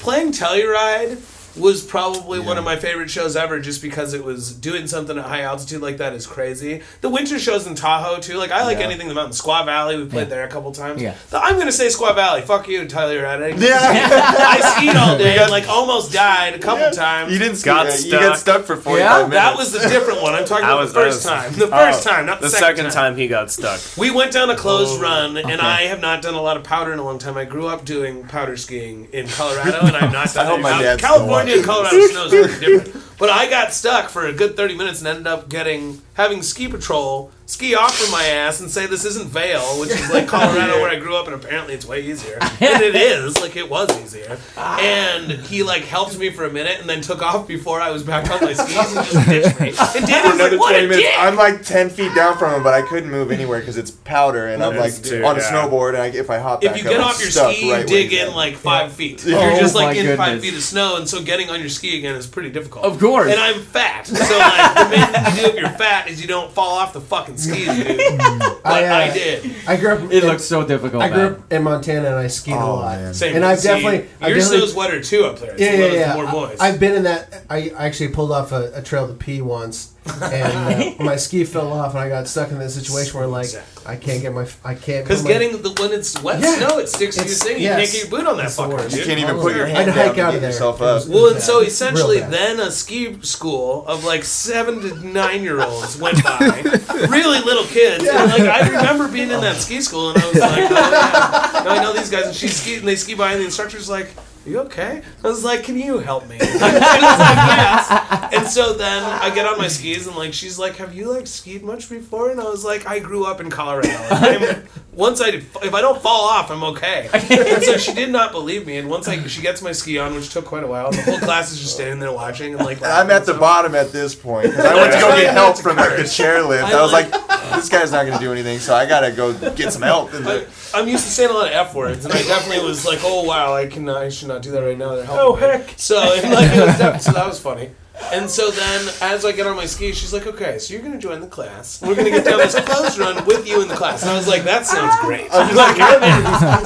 [0.00, 1.18] playing Telluride
[1.56, 5.24] was probably one of my favorite shows ever just because it was doing something at
[5.24, 6.82] high altitude like that is crazy.
[7.00, 8.36] The winter shows in Tahoe too.
[8.38, 8.84] Like I like Yeah.
[8.86, 9.32] anything the mountain.
[9.34, 10.34] Squaw Valley, we played Yeah.
[10.36, 11.00] there a couple times.
[11.00, 11.14] Yeah.
[11.30, 12.42] So I'm gonna say Squaw Valley.
[12.42, 13.60] Fuck you, Telluride.
[13.60, 13.78] Yeah.
[14.48, 17.32] I skied all day and like almost died a couple times.
[17.32, 19.16] You didn't Got ski, you got stuck for 45 Yeah?
[19.28, 19.34] minutes.
[19.34, 20.34] that was the different one.
[20.34, 21.52] I'm talking about was- the first was- time.
[21.54, 23.80] The first Oh, time, not the, The second time he got stuck.
[23.96, 25.60] we went down a closed Oh, run, and.
[25.64, 27.36] I have not done a lot of powder in a long time.
[27.38, 30.62] I grew up doing powder skiing in Colorado, and I've not done I hope it.
[30.62, 33.04] my Now, dad's California and Colorado snow is really different.
[33.18, 36.68] But I got stuck for a good 30 minutes and ended up getting having ski
[36.68, 40.80] patrol ski off from my ass and say this isn't Vail, which is like Colorado
[40.80, 42.38] where I grew up, and apparently it's way easier.
[42.64, 44.38] And it is, like it was easier.
[44.56, 48.02] And he like helped me for a minute and then took off before I was
[48.02, 49.68] back on my skis and just ditched me.
[49.68, 51.06] And Danny was Another like, "What 20 a minutes.
[51.08, 53.90] dick!" I'm like 10 feet down from him, but I couldn't move anywhere because it's
[53.90, 55.50] powder, and I'm like too- on a yeah.
[55.50, 57.66] snowboard, and I, if I hop back if you up, get I'm off your ski,
[57.66, 58.36] you right dig in at.
[58.36, 59.22] like five feet.
[59.24, 59.36] Yeah.
[59.36, 61.60] Oh you're Oh just like my in five feet of snow, and so getting on
[61.60, 62.84] your ski again is pretty difficult.
[62.86, 63.30] Of course.
[63.30, 66.28] And I'm fat, so like the main thing you do if you're fat is you
[66.28, 68.18] don't fall off the fucking skis, dude.
[68.18, 69.54] But I, uh, I did.
[69.66, 70.00] I grew up.
[70.12, 71.02] It in, looks so difficult.
[71.02, 71.32] I grew man.
[71.34, 72.98] up in Montana and I skied a Oh, lot.
[72.98, 73.14] man.
[73.14, 73.36] Same.
[73.36, 75.54] And I've See, definitely- I've your definitely- snow's wetter too up there.
[75.58, 76.32] Yeah, It's yeah, one of yeah.
[76.32, 76.62] More moist.
[76.62, 77.44] I've been in that.
[77.50, 79.92] I actually pulled off a, a trail to pee once,
[80.22, 83.44] and uh, my ski fell off, and I got stuck in this situation where like
[83.44, 83.73] Exactly.
[83.86, 86.56] I can't get my I can't because put my- getting the when it's wet Yeah.
[86.56, 87.60] snow, it sticks to your It's- thing.
[87.60, 88.96] You can't get your boot on that It's fucker.
[88.96, 90.50] You can't even put your I'd hand hike down to out get of there.
[90.50, 91.12] yourself It was- up.
[91.14, 91.42] Well, and bad.
[91.42, 96.62] so essentially, then a ski school of like seven to nine year olds went by,
[97.10, 100.38] really little kids, and like I remember being in that ski school, and I was
[100.40, 101.62] like, oh, yeah.
[101.64, 103.88] now I know these guys, and she ski, and they ski by, and the instructor's
[103.88, 104.08] like.
[104.46, 105.02] Are you okay?
[105.22, 109.34] I was like, "Can you help me?" And she like, "Yes." And so then I
[109.34, 112.38] get on my skis, and like she's like, "Have you like skied much before?" And
[112.40, 113.88] I was like, "I grew up in Colorado.
[113.88, 118.10] Like, I'm- once I if I don't fall off, I'm okay." And so she did
[118.10, 118.76] not believe me.
[118.76, 121.18] And once I she gets my ski on, which took quite a while, the whole
[121.20, 122.82] class is just standing there watching and like.
[122.82, 123.40] I'm at the laughing.
[123.40, 126.64] bottom at this point 'cause I went to go get help from like, the chairlift.
[126.64, 129.00] I I was like- like, this guy's not going to do anything, so I got
[129.00, 130.12] to go get some help.
[130.12, 132.64] And I, the, I'm used to saying a lot of f words, and I definitely
[132.64, 135.24] was like, "Oh wow, I can I should not do that right now." They're helping
[135.26, 135.40] Oh, me.
[135.40, 135.74] heck.
[135.76, 137.70] So and, like it was def- so that was funny.
[138.12, 140.98] And so then, as I get on my skis, she's like, "Okay, so you're gonna
[140.98, 141.80] join the class.
[141.80, 144.26] We're gonna get down this closed run with you in the class." And I was
[144.26, 145.76] like, "That sounds great." Like,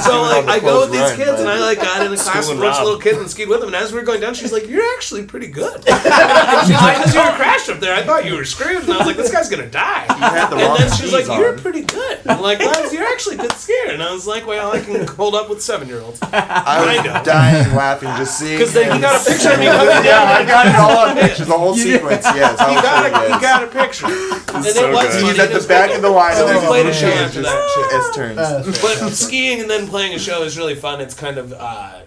[0.01, 2.59] so like I go with these kids, and I like got in a class with
[2.59, 3.68] a bunch of little kids and skied with them.
[3.68, 6.01] And as we were going down, she's like, "You're actually pretty good." And
[6.66, 7.95] she's like, "Cause you were crashed up there.
[7.95, 10.79] I thought you were screwed." And I was like, "This guy's gonna die." the And
[10.83, 14.03] then she's like, "You're pretty good." I'm like, "Well, you're actually a good skier." And
[14.03, 17.74] I was like, "Well, I can hold up with seven year olds." I was dying
[17.74, 18.59] laughing just seeing.
[18.59, 20.26] Because then he got a picture of me coming down.
[20.26, 21.47] I got it all on pictures.
[21.49, 22.25] The whole sequence.
[22.25, 24.07] Yes, He got show a, you he got a picture.
[24.07, 25.25] And so it was good.
[25.37, 26.35] He's at the back of the line.
[26.35, 28.39] So and we there's played a these show hands after just that, S turns.
[28.39, 31.01] Uh, But skiing and then playing a show is really fun.
[31.01, 32.01] It's kind of uh,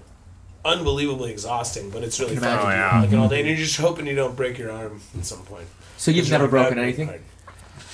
[0.66, 2.44] unbelievably exhausting, but it's really fun.
[2.48, 2.68] imagine.
[2.68, 3.02] Oh, yeah.
[3.02, 5.68] Like all day, and you're just hoping you don't break your arm at some point.
[5.98, 6.84] So you've never broken bad.
[6.84, 7.10] anything?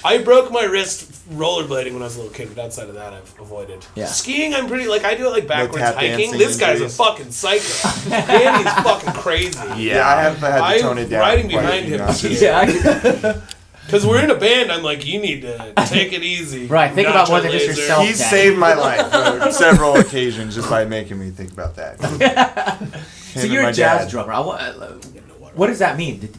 [0.05, 3.13] I broke my wrist rollerblading when I was a little kid, but outside of that,
[3.13, 3.85] I've avoided.
[3.95, 4.05] Yeah.
[4.05, 6.17] Skiing, I'm pretty like I do it like backwards tap hiking.
[6.31, 6.97] dancing This guy's a injuries.
[6.97, 8.09] fucking psycho.
[8.09, 9.57] Danny's fucking crazy.
[9.83, 11.19] Yeah, I have had to I'm tone it down.
[11.21, 12.05] riding quite a behind few him.
[12.05, 12.41] notches.
[12.41, 12.59] Yeah.
[12.61, 13.41] I-
[13.85, 16.67] Because we're in a band, I'm like, you need to take it easy.
[16.77, 17.81] Right, think about Nacho more than just laser.
[17.81, 18.05] yourself.
[18.05, 18.29] He's Daddy.
[18.29, 21.97] saved my life on several occasions just by making me think about that.
[23.33, 24.09] so you're a jazz dad.
[24.09, 24.33] drummer.
[24.33, 24.91] I wa- uh,
[25.55, 26.19] what does that mean?
[26.19, 26.37] Did-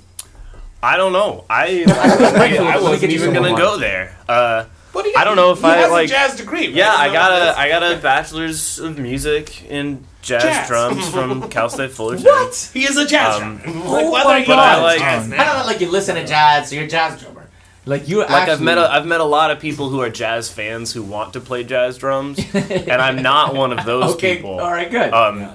[0.83, 1.45] I don't know.
[1.51, 2.51] I I, Let
[2.81, 4.17] me wasn't even gonna go there.
[4.29, 6.67] Uh, What do you I don't know if he I, has like- a jazz degree.
[6.67, 6.75] right?
[6.75, 10.69] yeah, I don't got know a got a bachelor's of music in jazz, Jazz.
[10.69, 12.25] drums from Cal State Fullerton.
[12.25, 12.71] What?
[12.73, 13.81] He is a jazz Um, drummer.
[13.87, 14.79] Oh Like, whether you But God.
[14.79, 17.49] I like I don't know, like you listen to jazz, so you're a jazz drummer.
[17.85, 20.11] Like you Like actually, I've met a, I've met a lot of people who are
[20.11, 24.37] jazz fans who want to play jazz drums, and I'm not one of those okay,
[24.37, 24.61] people.
[24.61, 25.11] all right, good.
[25.13, 25.49] Um,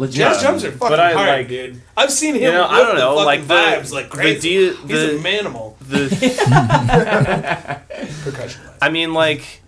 [0.00, 0.16] Legit.
[0.16, 1.82] Jazz drums are fucking But I hard, like- dude.
[1.96, 2.42] I've seen him.
[2.42, 4.70] You know, I don't the know, fucking like the- vibes like the crazy.
[4.70, 5.76] de- He's the- a manimal.
[5.80, 6.08] the
[8.24, 8.60] Percussion.
[8.80, 9.60] I mean, like,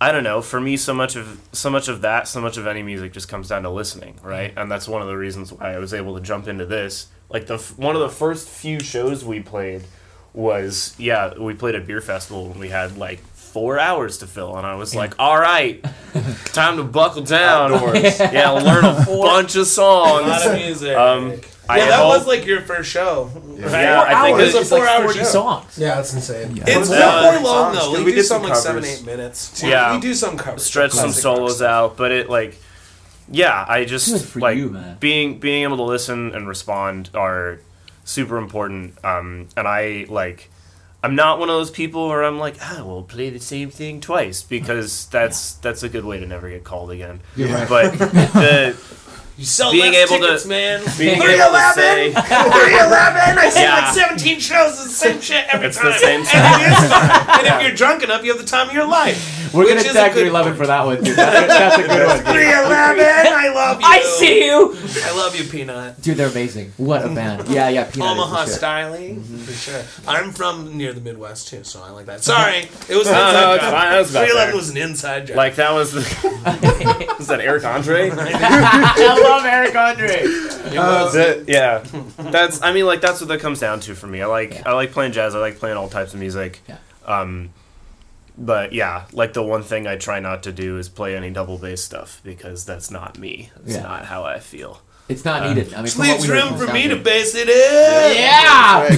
[0.00, 0.42] I don't know.
[0.42, 3.28] For me, so much of so much of that, so much of any music just
[3.28, 4.52] comes down to listening, right?
[4.56, 7.08] And that's one of the reasons why I was able to jump into this.
[7.30, 9.82] Like the one of the first few shows we played
[10.34, 13.20] was yeah, we played a beer festival and we had like
[13.56, 15.82] four hours to fill, and I was like, all right,
[16.52, 17.72] time to buckle down.
[17.72, 18.20] Outdoors.
[18.20, 20.28] Yeah, learn a bunch of A songs.
[20.28, 20.94] lot of music.
[20.94, 21.36] Um, yeah,
[21.70, 23.30] I that hope- was like your first show.
[23.34, 23.70] Right?
[23.70, 25.24] Yeah, I think It was a It's like four-hour 40 show.
[25.24, 25.78] songs.
[25.78, 26.62] Yeah, that's insane.
[26.66, 27.78] It's Uh, not very long though.
[27.80, 27.86] though.
[27.92, 29.62] 'cause We, we do did some some like seven, eight minutes.
[29.64, 29.94] Yeah.
[29.94, 30.64] we do some covers.
[30.66, 32.60] stretch some solos rock out, but it like
[33.30, 34.98] yeah, I just for like you, man.
[35.00, 37.58] being being able to listen and respond are
[38.04, 39.02] super important.
[39.02, 40.50] Um, and I like
[41.06, 44.00] I'm not one of those people where I'm like, ah, we'll play the same thing
[44.00, 47.20] twice because that's that's a good way to never get called again.
[47.36, 47.68] You're right.
[47.68, 48.76] But the
[49.38, 50.80] You sell Being less able to- man.
[50.98, 53.38] being able to say 311.
[53.38, 53.74] I see Yeah.
[53.74, 54.78] like 17 shows.
[54.80, 55.98] of the same shit every It's the time.
[56.00, 57.10] same And, it is fun.
[57.38, 59.45] and if you're drunk enough, you have the time of your life.
[59.56, 61.16] We're gonna is tag 311 for that one, dude.
[61.16, 62.18] That's a, that's a good one.
[62.34, 63.04] 311.
[63.32, 63.86] I love you.
[63.86, 66.00] I see you, I love you, P-Nut.
[66.02, 66.16] dude.
[66.16, 66.72] They're amazing.
[66.76, 67.48] What a band.
[67.48, 67.84] Yeah, yeah.
[67.84, 68.54] P-Nut is Omaha the shit.
[68.58, 69.82] styling, for sure.
[70.06, 72.22] I'm from near the Midwest too, so I like that.
[72.22, 73.72] Sorry, it was an No, inside no, it's job.
[73.72, 73.90] fine.
[73.92, 74.56] That was 311 there.
[74.56, 75.36] was an inside job.
[75.36, 78.10] like that was The, was that Eric Andre?
[78.10, 80.22] I love Eric Andre.
[80.66, 81.84] That- yeah,
[82.30, 82.62] that's.
[82.62, 84.20] I mean, like that's what that comes down to for me.
[84.22, 85.34] I like I like playing jazz.
[85.34, 86.60] I like playing all types of music.
[86.68, 86.76] Yeah.
[87.06, 87.50] Um,
[88.38, 91.58] but yeah, like the one thing I try not to do is play any double
[91.58, 93.50] bass stuff because that's not me.
[93.64, 93.82] It's Yeah.
[93.82, 94.82] not how I feel.
[95.08, 95.72] It's not um, needed.
[95.72, 98.16] I mean, Which from what leaves room for me to bass it in.
[98.16, 98.88] Yeah.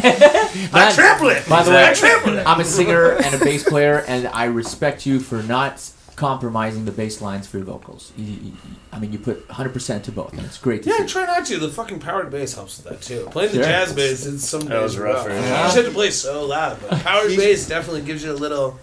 [0.00, 1.48] I Man, triple it.
[1.48, 2.38] By the way, I triple.
[2.46, 5.78] I'm a singer and a bass player, and I respect you for not
[6.16, 8.10] compromising the bass lines for your vocals.
[8.16, 8.52] You, you,
[8.90, 11.06] I mean, you put 100% to both, and it's great to Yeah, see.
[11.06, 11.58] try not to.
[11.58, 13.28] The fucking powered bass helps with that too.
[13.30, 13.64] Playing the Sure.
[13.64, 15.26] jazz bass is some That was days rough, rough.
[15.26, 15.34] right?
[15.36, 15.62] You Yeah.
[15.64, 18.78] just have to play so loud, but powered bass definitely gives you a little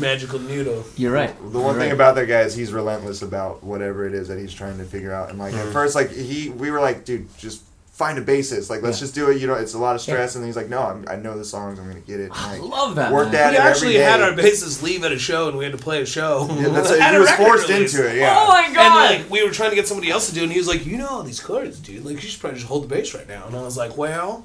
[0.00, 0.84] magical noodle.
[0.96, 1.36] You're right.
[1.38, 1.92] The one You're thing right.
[1.92, 5.12] about that guy is he's relentless about whatever it is that he's trying to figure
[5.12, 5.30] out.
[5.30, 5.72] And like at mm-hmm.
[5.72, 7.62] first, like he, we were like, dude, just
[7.94, 8.68] find a bassist.
[8.70, 9.04] Like let's Yeah.
[9.04, 9.40] just do it.
[9.40, 10.34] You know, it's a lot of stress.
[10.34, 11.78] And he's like, no, I'm, I know the songs.
[11.78, 12.24] I'm gonna get it.
[12.24, 13.12] And, I like, love that.
[13.12, 13.40] worked man.
[13.42, 15.72] at We it actually every had our bassist leave at a show, and we had
[15.72, 16.48] to play a show.
[16.50, 17.94] Yeah, that's At he a was forced release.
[17.94, 18.16] into it.
[18.18, 18.34] Yeah.
[18.36, 19.10] Oh my god!
[19.12, 20.66] And like we were trying to get somebody else to do, it, and he was
[20.68, 22.04] like, "You know all these chords, dude.
[22.04, 24.44] Like you should probably just hold the bass right now." And I was like, "Well,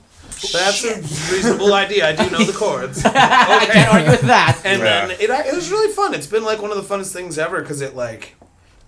[0.54, 0.95] that's a
[1.34, 2.08] reasonable idea.
[2.08, 4.62] I do know the chords." I can't argue with that.
[4.64, 5.08] And Yeah.
[5.08, 6.14] then it, it was really fun.
[6.14, 8.36] It's been like one of the funnest things ever because it like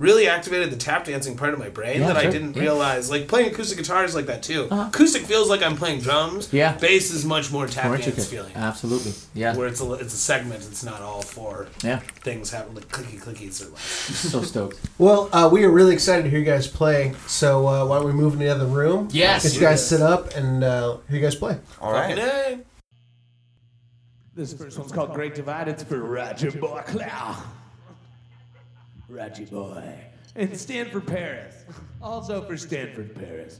[0.01, 2.63] really activated the tap dancing part of my brain Yeah, that I didn't Yeah.
[2.63, 3.11] realize.
[3.11, 4.67] Like playing acoustic guitar is like that too.
[4.71, 4.87] Uh-huh.
[4.89, 6.49] Acoustic feels like I'm playing drums.
[6.51, 6.75] Yeah.
[6.77, 8.29] Bass is much more tap More dance intricate.
[8.29, 8.51] feeling.
[8.55, 9.13] Absolutely.
[9.35, 9.55] Yeah.
[9.55, 10.65] Where it's a it's a segment.
[10.69, 11.99] It's not all four Yeah.
[12.23, 13.79] things happen like clicky clickies or like.
[13.79, 14.79] So stoked.
[14.97, 17.13] Well, uh, we are really excited to hear you guys play.
[17.27, 19.07] So uh, why don't we move into the other room?
[19.11, 19.43] Yes.
[19.43, 21.57] Get you guys sit up and uh, hear you guys play.
[21.79, 22.17] All right.
[22.17, 22.65] Fucking
[24.33, 25.67] This first one's called Great Divide.
[25.67, 26.81] It's for Roger Boy
[29.11, 29.99] Roger Boy.
[30.35, 31.65] And Stanford Paris.
[32.01, 33.59] Also for Stanford Paris.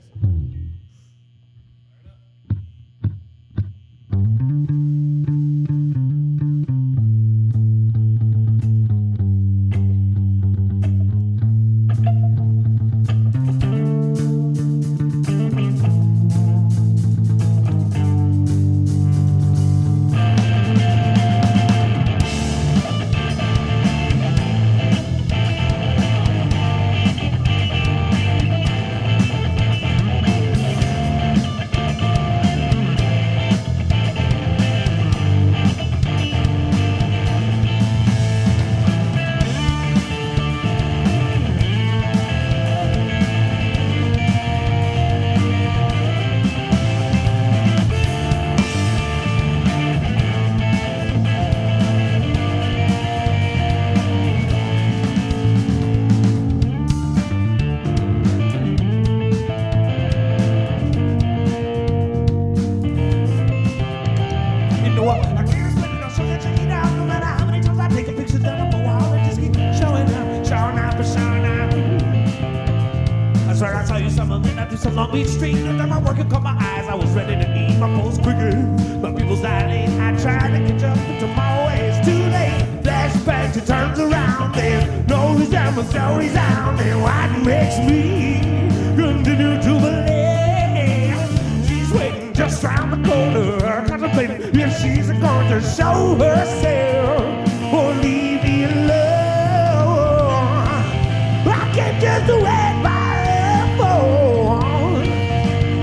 [102.40, 105.04] Can't just by phone.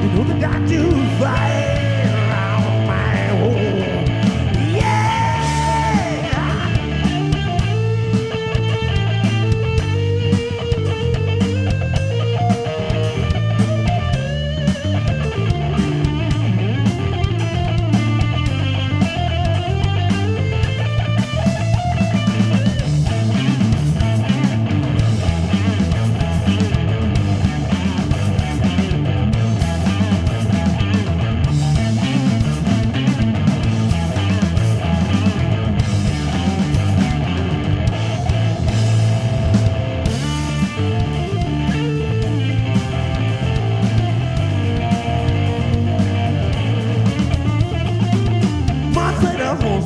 [0.03, 1.48] You know that I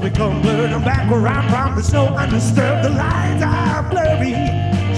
[0.03, 0.73] become blurred.
[0.73, 1.75] I'm back where I'm from.
[1.77, 2.85] There's no undisturbed.
[2.85, 4.35] The lines are blurry.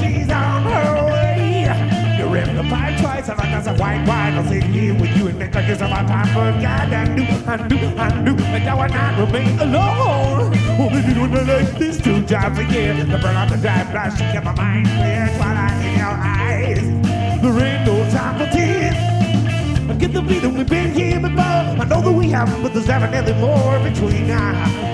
[0.01, 1.69] She's on her way.
[2.19, 4.35] You rim the pipe twice, and I got some white wine.
[4.35, 6.93] I'll sit here with you and make like this on my time for God.
[6.93, 10.57] I knew, I knew, I knew that I would not remain alone.
[10.81, 12.95] Only doing the like this two jobs a year.
[12.95, 15.29] The burn out the drive flash to get my mind clear.
[15.39, 18.97] While I in your eyes, there ain't no time for tears.
[19.91, 21.43] I get the feeling we've been here before.
[21.45, 24.94] I know that we haven't, but there's evidently more between us.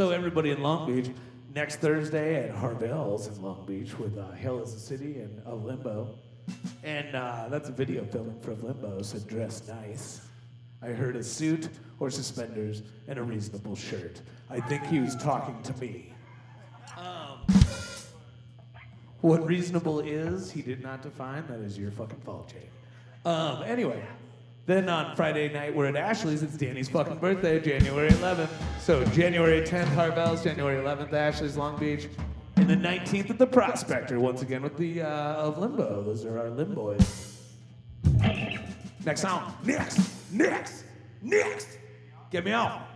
[0.00, 1.10] so everybody in Long Beach,
[1.54, 5.66] next Thursday at Harvelle's in Long Beach with uh, Hell is a City and Of
[5.66, 6.14] Limbo.
[6.82, 10.22] And uh, that's a video filming from Limbo, so dress nice.
[10.80, 14.22] I heard a suit or suspenders and a reasonable shirt.
[14.48, 16.14] I think he was talking to me.
[16.96, 17.40] Um,
[19.20, 21.46] what reasonable is, he did not define.
[21.46, 22.70] That is your fucking fault, Jake.
[23.26, 24.02] Um, anyway,
[24.66, 26.42] then on Friday night, we're at Ashley's.
[26.42, 28.50] It's Danny's fucking birthday, January 11th.
[28.80, 32.08] So January 10th, Harvelle's, January 11th, Ashley's, Long Beach.
[32.56, 36.02] And the 19th at the Prospector, once again with the uh, of Limbo.
[36.02, 37.36] Those are our Limboys.
[39.04, 39.54] Next song.
[39.64, 40.84] Next, next,
[41.22, 41.78] next.
[42.30, 42.86] Get me out.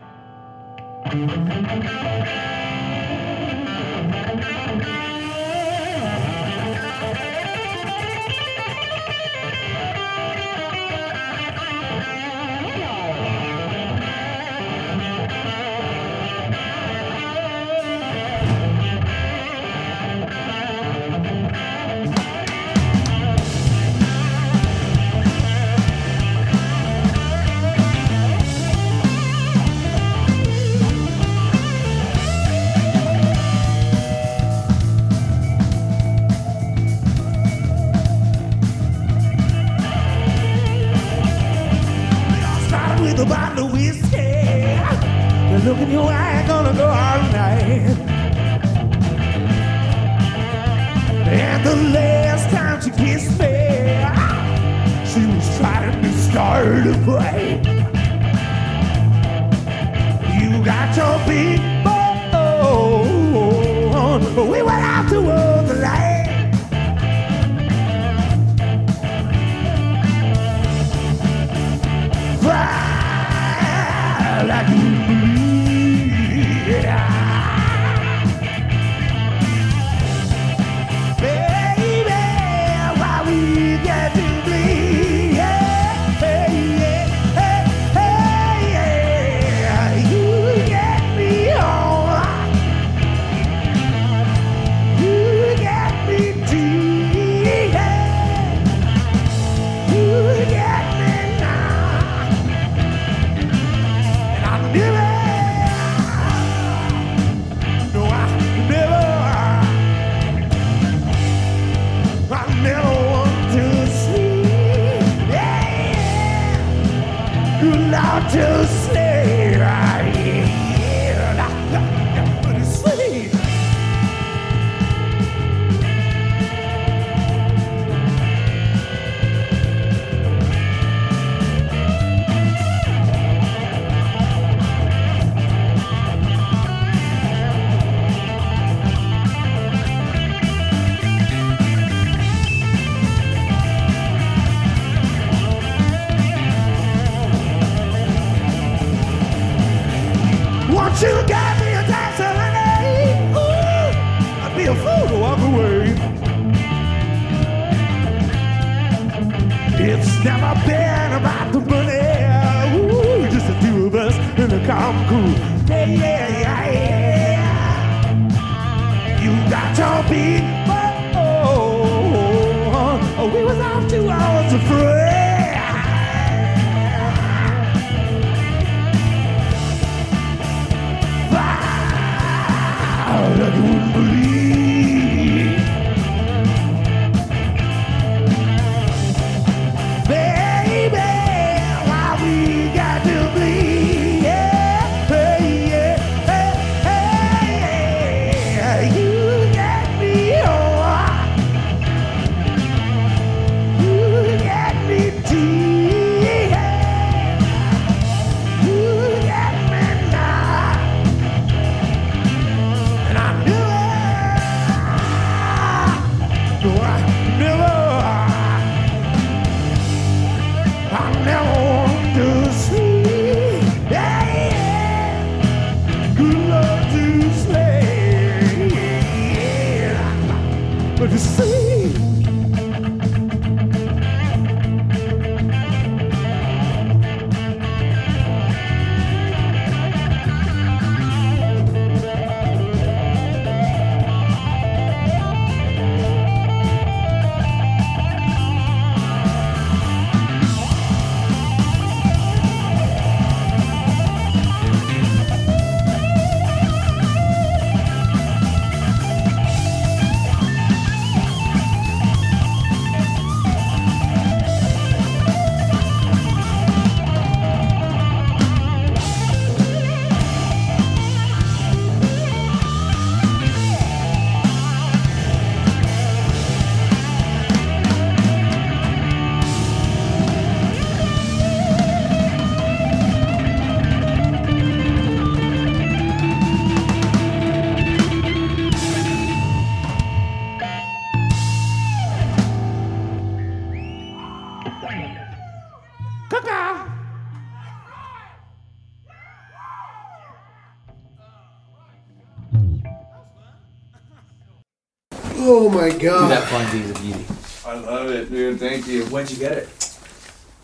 [305.84, 306.30] My Dude, god.
[306.30, 307.24] that Fonzie's a beauty.
[307.66, 308.58] I love it, dude.
[308.58, 309.04] Thank you.
[309.06, 309.68] When'd you get it?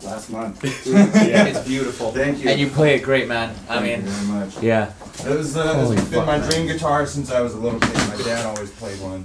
[0.03, 0.63] Last month.
[0.85, 2.11] It's beautiful.
[2.11, 2.49] Thank you.
[2.49, 3.51] And you play it great, man.
[3.69, 4.63] I Thank mean, you very much.
[4.63, 4.93] yeah.
[5.23, 6.49] It was uh, Holy it's been fuck, my man.
[6.49, 7.93] dream guitar since I was a little kid.
[7.93, 9.23] My dad always played one,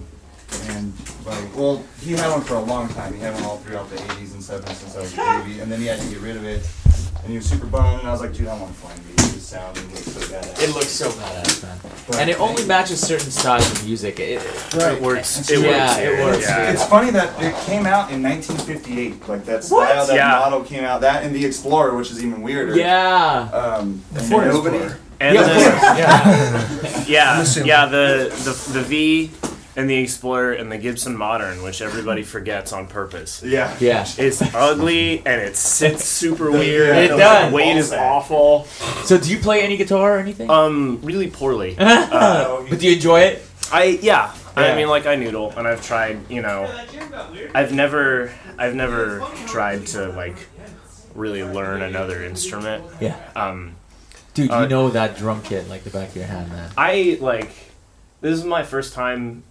[0.69, 0.93] and
[1.25, 3.15] like, well, he had one for a long time.
[3.15, 5.73] He had one all throughout the '80s and stuff since I was a baby, and
[5.73, 6.69] then he had to get rid of it,
[7.23, 8.01] and he was super bummed.
[8.01, 9.36] And I was like, dude, I want to find these.
[9.47, 10.63] The sound and looks so badass.
[10.63, 11.79] It looks so badass, man.
[12.09, 14.19] But- And it only matches certain styles of music.
[14.19, 14.43] It,
[14.75, 15.39] It works.
[15.39, 15.69] It true.
[15.69, 15.69] works.
[15.69, 16.43] Yeah, it works.
[16.49, 16.71] Yeah.
[16.73, 19.29] It's funny that it came out in 1958.
[19.29, 20.31] Like that style, that Yeah.
[20.31, 21.01] model came out.
[21.03, 22.77] That and the Explorer, which is even weirder.
[22.77, 23.49] yeah.
[23.53, 24.79] Um, and Ford nobody.
[24.79, 24.99] Explorer.
[25.21, 27.05] And Yeah, of then, Yeah.
[27.07, 29.31] yeah, yeah, the, the the V
[29.77, 33.43] and the Explorer and the Gibson Modern, which everybody forgets on purpose.
[33.45, 33.77] Yeah.
[33.79, 34.07] Yeah.
[34.19, 36.89] It's ugly and it sits super The- weird.
[36.97, 37.53] yeah, It the does.
[37.53, 38.65] Weight is awful.
[39.05, 40.49] So do you play any guitar or anything?
[40.51, 41.75] Um, really poorly.
[41.79, 43.43] but do you enjoy it?
[43.73, 44.33] I yeah.
[44.57, 44.63] Yeah.
[44.73, 46.31] I mean, like I noodle, and I've tried.
[46.31, 46.65] You know,
[47.55, 50.37] I've never, I've never tried to like
[51.15, 52.83] really learn another instrument.
[53.01, 53.17] Yeah.
[53.37, 53.77] Um,
[54.33, 56.71] Dude, Uh, you know that drum kit like the back of your hand, man.
[56.79, 57.51] I like
[58.23, 59.43] this is my first time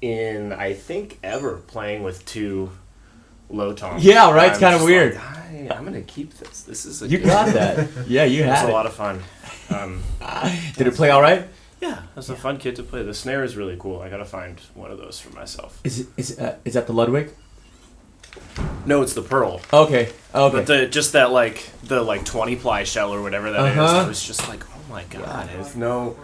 [0.00, 2.70] in I think ever playing with two
[3.50, 4.04] low toms.
[4.04, 4.48] Yeah, right?
[4.52, 5.14] It's I'm kinda weird.
[5.14, 6.62] Like, I'm gonna keep this.
[6.62, 7.88] This is a You good- got that.
[8.06, 8.72] Yeah, you It's had a it.
[8.72, 9.22] lot of fun.
[9.70, 10.02] Um,
[10.76, 11.46] Did it play all right?
[11.80, 13.02] yeah, it's a fun kit to play.
[13.04, 14.00] The snare is really cool.
[14.00, 15.80] I gotta find one of those for myself.
[15.84, 17.30] Is it is uh, is that the Ludwig?
[18.86, 19.60] No, it's the Pearl.
[19.72, 20.12] Okay.
[20.34, 20.56] Okay.
[20.56, 24.04] But the just that like the like twenty ply shell or whatever that is, Uh-huh.
[24.04, 26.16] I was just like, oh my god, there's no,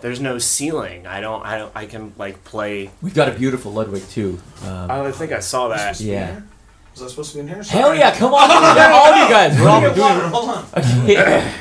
[0.00, 1.06] there's no ceiling.
[1.06, 2.90] I don't, I don't, I can like play.
[3.02, 4.40] We've got a beautiful Ludwig too.
[4.64, 6.00] Um, I think I saw that.
[6.00, 6.40] yeah.
[6.92, 7.62] Was I supposed to be in here?
[7.62, 8.50] Hell yeah, come on.
[8.50, 9.58] all you guys.
[9.58, 10.64] We're all doing water, Hold on.
[11.04, 11.52] Okay.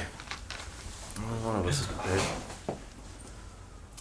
[1.43, 2.21] One of us is prepared.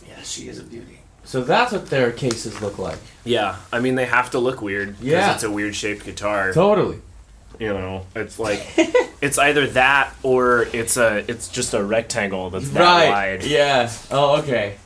[0.06, 0.98] Yeah, she is a beauty.
[1.24, 2.98] So that's what their cases look like.
[3.24, 5.34] Yeah, I mean they have to look weird because Yeah.
[5.34, 6.52] it's a weird shaped guitar.
[6.52, 7.00] Totally.
[7.59, 8.64] You know, it's like
[9.20, 13.11] it's either that or it's a it's just a rectangle that's that right.
[13.40, 13.44] wide.
[13.44, 13.90] Yeah.
[14.11, 14.76] Oh, okay.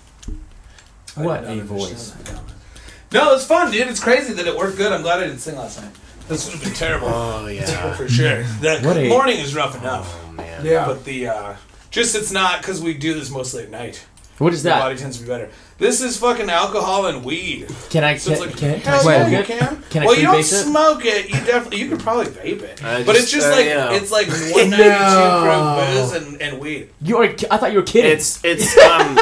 [1.16, 2.14] I What a voice.
[3.12, 3.88] No, it's fun, dude.
[3.88, 4.90] It's crazy that it worked good.
[4.90, 5.92] I'm glad I didn't sing last night.
[6.28, 7.08] This would have been terrible.
[7.08, 7.92] Oh yeah.
[7.94, 8.42] for sure.
[8.60, 10.18] The a- morning is rough enough.
[10.26, 10.64] Oh man.
[10.64, 10.86] Yeah.
[10.86, 11.54] But the uh
[11.90, 14.02] just it's not because we do this mostly at night.
[14.38, 14.78] What is The that?
[14.80, 15.50] body tends to be better.
[15.82, 17.66] This is fucking alcohol and weed.
[17.90, 19.46] Can I So can, it's like, can, can I hell smoke yeah, you it?
[19.46, 19.82] can.
[19.90, 20.44] Can I well, you don't it?
[20.44, 21.24] smoke it.
[21.28, 23.74] You definitely you could probably vape it, I but it's just, just uh, like you
[23.74, 23.90] know.
[23.92, 25.74] it's like one ninety two No.
[25.74, 26.88] proof booze and, and weed.
[27.00, 28.12] You are, I thought you were kidding.
[28.12, 29.16] It's it's um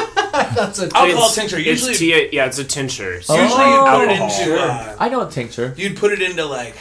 [0.55, 1.57] That's a Alcohol it's, tincture.
[1.57, 3.21] it's Usually, yeah, it's a tincture.
[3.23, 3.41] So Oh.
[3.41, 4.39] usually you'd put it Alcohol.
[4.39, 5.73] into uh, I know a tincture.
[5.77, 6.75] you'd put it into like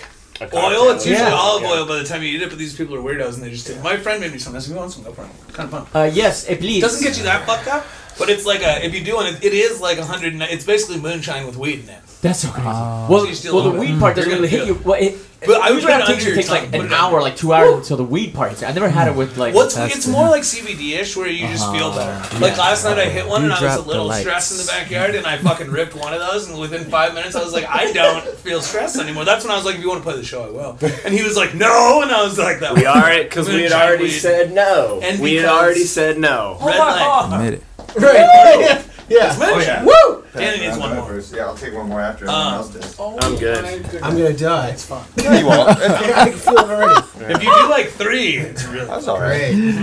[0.54, 0.90] oil.
[0.94, 1.34] It's usually Yeah.
[1.34, 1.70] olive Yeah.
[1.72, 2.48] oil by the time you eat it.
[2.50, 3.82] But these people are weirdos and they just take.
[3.82, 4.54] My friend made me some.
[4.54, 5.04] I said, "You want some?
[5.04, 5.30] Go for it.
[5.54, 6.80] Kind of fun." Uh, yes, eh, please.
[6.82, 7.84] Doesn't get you that fucked up,
[8.20, 10.34] but it's like a if you do it, it is like a hundred.
[10.42, 12.02] It's basically moonshine with weed in it.
[12.22, 12.68] That's so crazy.
[12.68, 13.06] Ah.
[13.08, 14.74] well, So well, the weed part doesn't really gonna hit you.
[14.84, 16.74] Well, it, But I would usually put it on under tincture your takes tongue, like
[16.74, 18.50] an hour, like two hours until the weed part.
[18.50, 18.62] hits.
[18.62, 19.54] I never had it with like.
[19.54, 22.38] What's That's it's more like CBD-ish where you just feel better.
[22.38, 24.70] Like last night I hit one You and I was a little stressed in the
[24.70, 27.64] backyard and I fucking ripped one of those and within five minutes I was like,
[27.66, 29.24] I don't feel stressed anymore.
[29.24, 30.76] That's when I was like, if you want to play the show, I will.
[31.06, 33.62] And he was like, no, and I was like, that We are it because we
[33.62, 34.10] had already weed.
[34.10, 35.00] said no.
[35.02, 36.58] And we had already said no.
[36.60, 37.62] red light.
[37.96, 38.16] Admit it.
[38.16, 38.84] right.
[39.08, 39.30] yeah.
[39.30, 39.62] It's moonshine.
[39.66, 39.84] yeah.
[39.84, 40.24] Woo!
[40.34, 41.06] Danny needs one more.
[41.06, 41.34] First.
[41.34, 43.00] Yeah, I'll take one more after everyone Um, else does.
[43.00, 43.64] I'm good.
[44.02, 44.68] I'm gonna die.
[44.70, 45.04] It's fine.
[45.24, 45.68] No, you won't.
[45.78, 47.34] I can feel it already.
[47.34, 49.52] If you do like three, it's really That's all right.
[49.52, 49.74] Great.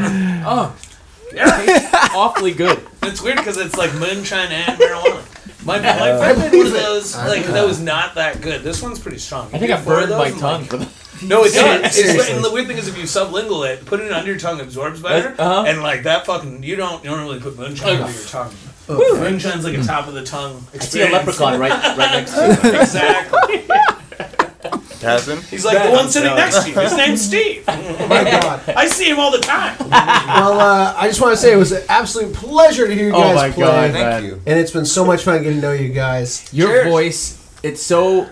[0.45, 0.76] Oh,
[1.34, 2.08] yeah.
[2.16, 2.80] awfully good.
[3.03, 5.24] It's weird because it's like moonshine and marijuana.
[5.66, 8.64] My, my friend made one of those like that was not that good.
[8.64, 9.47] This one's pretty strong.
[9.47, 10.86] I think I get four of burned my tongue like- for the.
[11.24, 11.86] No, it does.
[11.86, 12.36] It's, Seriously.
[12.36, 15.01] and the weird thing is, if you sublingual it, put it under your tongue absorbs
[15.01, 15.65] better, Uh-huh.
[15.68, 18.53] and like that fucking you don't you don't really put moonshine under your tongue.
[18.89, 20.63] Moonshine's like a top of the tongue.
[20.74, 22.80] I see a leprechaun right, right next to you.
[22.80, 23.68] exactly.
[25.01, 25.43] Hasn't?
[25.45, 26.80] He's like the one sitting next to you.
[26.80, 27.63] His name's Steve.
[27.68, 28.68] oh My God.
[28.70, 29.78] I see him all the time.
[29.89, 33.13] Well, uh, I just want to say it was an absolute pleasure to hear you
[33.13, 33.63] Oh guys my play.
[33.65, 34.24] God, Thank man.
[34.26, 34.41] you.
[34.47, 36.51] And it's been so much fun getting to know you guys.
[36.51, 36.88] Your Cheers.
[36.88, 38.28] voice, it's so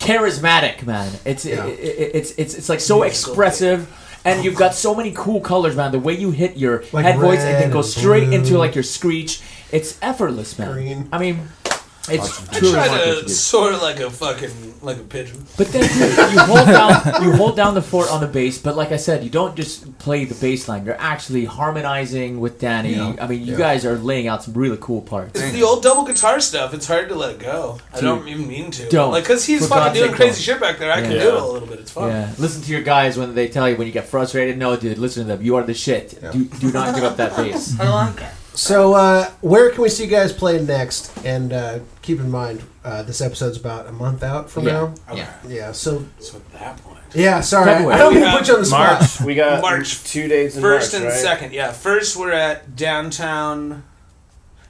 [0.00, 1.12] charismatic, man.
[1.24, 1.66] It's Yeah.
[1.66, 3.86] it, it, it's it's it's like so expressive.
[4.22, 5.92] And you've got so many cool colors, man.
[5.92, 8.36] The way you hit your Like head voice and red then go straight blue.
[8.36, 9.40] into like your screech,
[9.72, 10.72] it's effortless, man.
[10.72, 11.08] Green.
[11.10, 11.48] I mean,
[12.08, 13.28] it's I try to to do.
[13.28, 15.44] soar like a fucking like a pigeon.
[15.58, 18.58] But then you, you hold down you hold down the fort on the bass.
[18.58, 20.86] But like I said, you don't just play the bass line.
[20.86, 22.94] You're actually harmonizing with Danny.
[22.94, 23.14] Yeah.
[23.20, 23.58] I mean, you Yeah.
[23.58, 25.38] guys are laying out some really cool parts.
[25.38, 26.72] It's the old double guitar stuff.
[26.74, 27.78] It's hard to let go.
[27.92, 28.88] I don't even mean to.
[28.88, 29.12] Don't.
[29.12, 30.54] Like, cause he's For fucking God's doing crazy don't.
[30.56, 30.90] shit back there.
[30.92, 31.80] I can do it a little bit.
[31.80, 32.08] It's fun.
[32.08, 34.56] Yeah, listen to your guys when they tell you when you get frustrated.
[34.58, 35.42] No, dude, listen to them.
[35.44, 36.18] You are the shit.
[36.22, 36.32] Yeah.
[36.32, 37.78] Do, do not give up that bass.
[37.78, 38.28] I like it.
[38.54, 41.16] So, uh, where can we see you guys play next?
[41.24, 44.72] And uh, keep in mind, uh, this episode's about a month out from Yeah.
[44.72, 44.94] now.
[45.10, 45.26] Okay.
[45.48, 45.72] Yeah.
[45.72, 46.98] So, So at that point.
[47.14, 47.40] yeah.
[47.40, 49.00] Sorry, I, I don't mean to We put you on the spot.
[49.00, 49.20] March.
[49.20, 50.02] We got March.
[50.04, 51.20] two days in First March, and right?
[51.20, 51.72] second, yeah.
[51.72, 53.84] First, we're at downtown.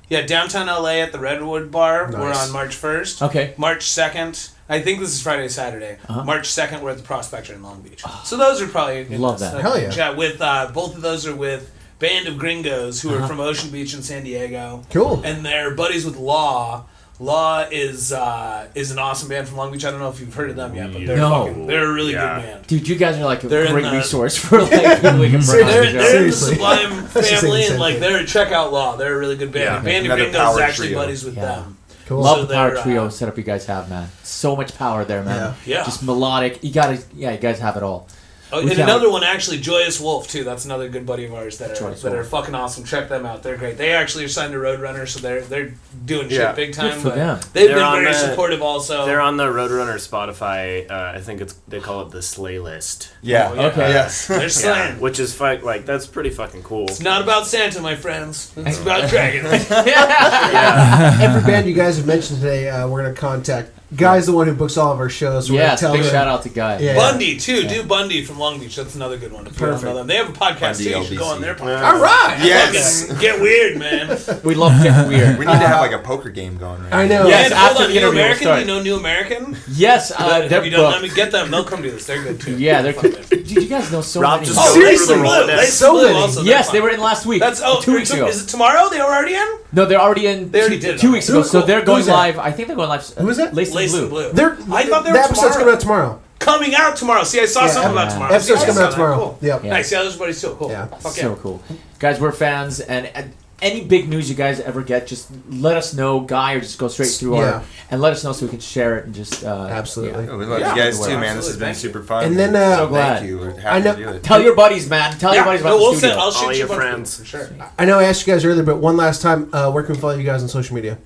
[0.08, 2.10] Yeah, downtown LA at the Redwood Bar.
[2.12, 2.48] We're Nice.
[2.48, 3.22] on March first.
[3.22, 3.54] Okay.
[3.56, 4.50] March second.
[4.68, 5.98] I think this is Friday, Saturday.
[6.08, 6.24] Uh-huh.
[6.24, 8.02] March second, we're at the Prospector in Long Beach.
[8.24, 9.60] So those are probably Love that.
[9.60, 9.92] Hell yeah.
[9.92, 11.70] Yeah, with uh, both of those are with
[12.00, 13.22] Band of Gringos, who Uh-huh.
[13.24, 15.22] are from Ocean Beach in San Diego, Cool.
[15.24, 16.84] and they're buddies with Law.
[17.22, 19.84] Law is uh, is an awesome band from Long Beach.
[19.84, 21.44] I don't know if you've heard of them yet, but they're No.
[21.44, 22.36] fucking, they're a really Yeah.
[22.36, 22.66] good band.
[22.66, 24.70] Dude, you guys are like a They're in great the- resource for like
[25.02, 25.90] people we can bring on They're, the show.
[25.90, 26.52] they're in the Seriously.
[26.54, 28.00] Sublime I was family, the same and like thing.
[28.00, 28.96] they're Check Out Law.
[28.96, 29.64] They're a really good band.
[29.64, 29.76] Yeah.
[29.76, 30.98] And Band of Another Gringos is power actually trio.
[30.98, 31.44] buddies with Yeah.
[31.44, 31.76] them.
[32.06, 32.22] Cool.
[32.22, 34.10] Love So the power they're, uh, trio setup you guys have, man.
[34.22, 35.54] So much power there, man.
[35.66, 35.84] Yeah.
[35.84, 36.58] Just melodic.
[36.64, 38.08] You gotta, yeah, you guys have it all.
[38.52, 40.42] Oh, and can't- another one actually, Joyous Wolf too.
[40.44, 42.84] That's another good buddy of ours that are Joyous that are fucking awesome.
[42.84, 43.42] Check them out.
[43.42, 43.78] They're great.
[43.78, 45.72] They actually are signed to Roadrunner, so they're they're
[46.04, 46.52] doing shit Yeah.
[46.52, 46.90] big time.
[46.94, 47.40] Good for but them.
[47.52, 49.06] They've They're been on very the- supportive also.
[49.06, 50.90] They're on the Roadrunner Spotify.
[50.90, 53.10] Uh, I think it's they call it the Slay List.
[53.22, 53.50] Yeah.
[53.50, 53.66] Oh, yeah.
[53.68, 53.88] Okay.
[53.90, 54.26] Yes.
[54.28, 55.00] They're slaying.
[55.00, 56.84] which is fu- like that's pretty fucking cool.
[56.86, 58.52] It's not about Santa, my friends.
[58.56, 59.46] It's about Dragon.
[61.20, 63.70] Every band you guys have mentioned today, uh, we're gonna contact.
[63.96, 65.50] Guy's the one who books all of our shows.
[65.50, 66.78] We're Yes, big them- shout out to Guy.
[66.78, 66.94] Yeah.
[66.94, 67.66] Bundy too.
[67.66, 68.76] Do Bundy from Long Beach.
[68.76, 69.46] That's another good one.
[69.48, 69.94] If you don't know Perfect.
[69.96, 70.98] them, they have a podcast Bundy too.
[70.98, 71.82] You should go on their podcast.
[71.94, 72.38] All right.
[72.40, 73.06] Yes.
[73.06, 74.16] Fucking Get weird, man.
[74.44, 75.38] We love getting weird.
[75.38, 77.22] We need to have like a poker game going right I now.
[77.24, 77.28] know.
[77.28, 78.42] Yes, and hold after on, the New American.
[78.42, 78.54] start.
[78.56, 79.56] Do you know New American?
[79.72, 80.92] Yes, uh, have they're you done?
[80.92, 81.50] Let me get them.
[81.50, 82.06] They'll come do this.
[82.06, 82.56] They're good too.
[82.58, 82.92] Yeah, they're.
[82.92, 83.28] Fuck.
[83.28, 84.46] Dude, you guys know so Rob many.
[84.46, 85.54] just Oh, go Lace through and the Blue.
[85.56, 85.64] Rolodex.
[85.66, 86.18] So and Blue many.
[86.18, 86.42] also.
[86.42, 86.88] Yes, they're they fun.
[86.88, 87.40] were in last week.
[87.40, 88.26] That's oh, two weeks ago.
[88.28, 88.88] Is it tomorrow?
[88.88, 89.48] They were already in.
[89.72, 90.50] No, they're already in.
[90.50, 91.42] They already did two weeks ago.
[91.42, 92.38] So they're going live.
[92.38, 93.06] I think they're going live.
[93.18, 93.54] Who is that?
[93.80, 94.22] Lace, Lace and and Blue.
[94.24, 94.32] Blue.
[94.32, 95.58] They're, I thought they the were episode's tomorrow.
[95.58, 96.20] coming out tomorrow.
[96.38, 97.24] coming out tomorrow.
[97.24, 98.34] See, I saw Yeah, something ep- about tomorrow.
[98.34, 98.92] episode's See, I coming saw out that.
[98.96, 99.16] tomorrow.
[99.16, 99.38] Cool.
[99.42, 99.64] Yep.
[99.64, 99.70] Yeah.
[99.70, 99.92] Nice.
[99.92, 100.70] Yeah, everybody's too cool.
[100.70, 100.86] Yeah.
[100.86, 101.36] Fuck so yeah.
[101.40, 101.62] cool,
[101.98, 102.20] guys.
[102.20, 106.20] We're fans, and, and any big news you guys ever get, just let us know,
[106.20, 107.52] guy, or just go straight through Yeah.
[107.56, 110.28] our and let us know so we can share it and just uh, Absolutely.
[110.30, 110.70] Oh, we love Yeah.
[110.74, 111.20] you guys too, Absolutely.
[111.20, 111.36] man.
[111.36, 112.24] This has been super fun.
[112.24, 113.18] And then, uh, So glad.
[113.18, 113.38] thank you.
[113.38, 114.22] We're happy I know- to do it.
[114.22, 115.18] Tell your buddies, man.
[115.18, 116.12] Tell your Yeah, buddies no, about we'll the send.
[116.18, 117.16] I'll shoot All you your a bunch of friends.
[117.20, 117.66] people, for sure.
[117.78, 120.00] I know I asked you guys earlier, but one last time, uh, where can we
[120.00, 120.96] follow you guys on social media?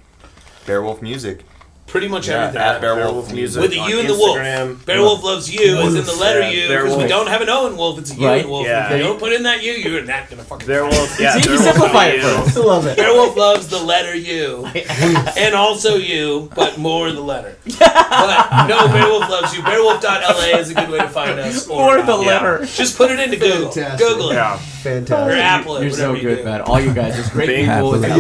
[0.65, 1.45] Bearwolf Music.
[1.87, 2.61] Pretty much Yeah, everything.
[2.61, 2.97] at Bearwolf
[3.29, 3.35] Bearwolf Music.
[3.35, 3.63] Music.
[3.63, 4.37] With the U and the wolf.
[4.39, 4.75] Instagram.
[4.85, 7.67] Bearwolf loves you, as in the letter Yeah, U, because we don't have an O
[7.69, 7.99] in wolf.
[8.01, 8.43] It's a U Right.
[8.43, 8.67] in wolf.
[8.67, 8.91] Yeah.
[8.93, 10.67] If you don't put in that U, you're not gonna fucking.
[10.67, 11.21] Bearwolf.
[11.21, 12.23] Yeah, See, you simplify it you.
[12.51, 12.61] for.
[12.61, 12.99] I love it.
[12.99, 14.67] Bearwolf loves the letter U,
[15.37, 17.57] and also you, but more the letter.
[17.79, 19.63] But no, Bearwolf loves you.
[19.63, 21.69] Bearwolf.la is a good way to find us.
[21.75, 22.65] Or the uh, letter.
[22.67, 23.71] Just put it into Google.
[23.71, 23.99] Fantastic.
[24.09, 24.35] Google it.
[24.35, 24.55] Yeah.
[24.55, 25.39] Or Fantastic.
[25.39, 25.83] Apple it.
[25.83, 26.45] You're so whatever you good, do.
[26.45, 26.61] man.
[26.63, 28.01] All you guys, it's great to Bing have Wolf.
[28.01, 28.17] with Yeah,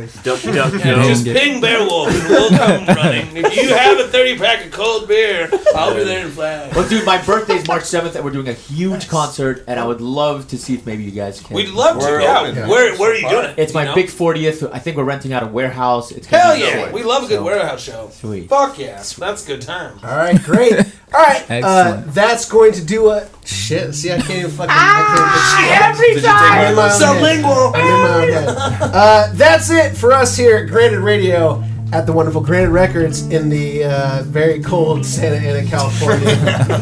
[0.00, 0.16] us.
[0.16, 0.52] I yeah, know.
[0.54, 3.36] Duck, duck, Yeah, just ping Bearwolf and we'll come running.
[3.36, 6.74] If you have a 30 pack of cold beer, I'll be there in flash.
[6.74, 10.00] Well, dude, my birthday's March 7th, and we're doing a huge concert, and I would
[10.00, 11.54] love to see if maybe you guys can.
[11.56, 12.04] We'd love to.
[12.06, 12.40] We're Yeah.
[12.40, 12.68] open.
[12.68, 13.58] Where, where are you doing it?
[13.58, 13.94] It's my You know?
[13.94, 14.70] big 40th.
[14.72, 16.10] I think we're renting out a warehouse.
[16.12, 16.84] It's Hell yeah.
[16.86, 16.92] sick.
[16.92, 18.10] We love a good So, warehouse show.
[18.12, 18.48] Sweet.
[18.48, 19.02] Fuck yeah.
[19.18, 19.98] That's good time.
[20.02, 20.74] All right, great.
[21.12, 22.14] All right, uh, Excellent.
[22.14, 23.28] that's going to do it.
[23.44, 24.70] Shit, see, I can't even fucking.
[24.72, 27.44] I can't Did you take I'm in my my own head.
[27.44, 28.28] I'm in my own
[28.72, 28.90] head.
[28.94, 33.50] Uh, that's it for us here at Granted Radio at the wonderful Granted Records in
[33.50, 36.26] the uh, very cold Santa Ana, California.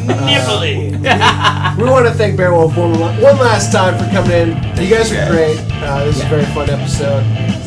[0.06, 0.92] Nipply.
[1.76, 4.48] we want to thank Bearwolf one, one last time for coming in.
[4.80, 5.58] You guys are great.
[5.82, 7.24] Uh, this is a very fun episode,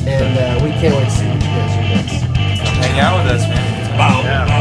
[0.08, 2.38] and uh, we can't wait to see what you guys do next.
[2.80, 3.98] Hang out with us, man.
[3.98, 4.61] Bow, bow,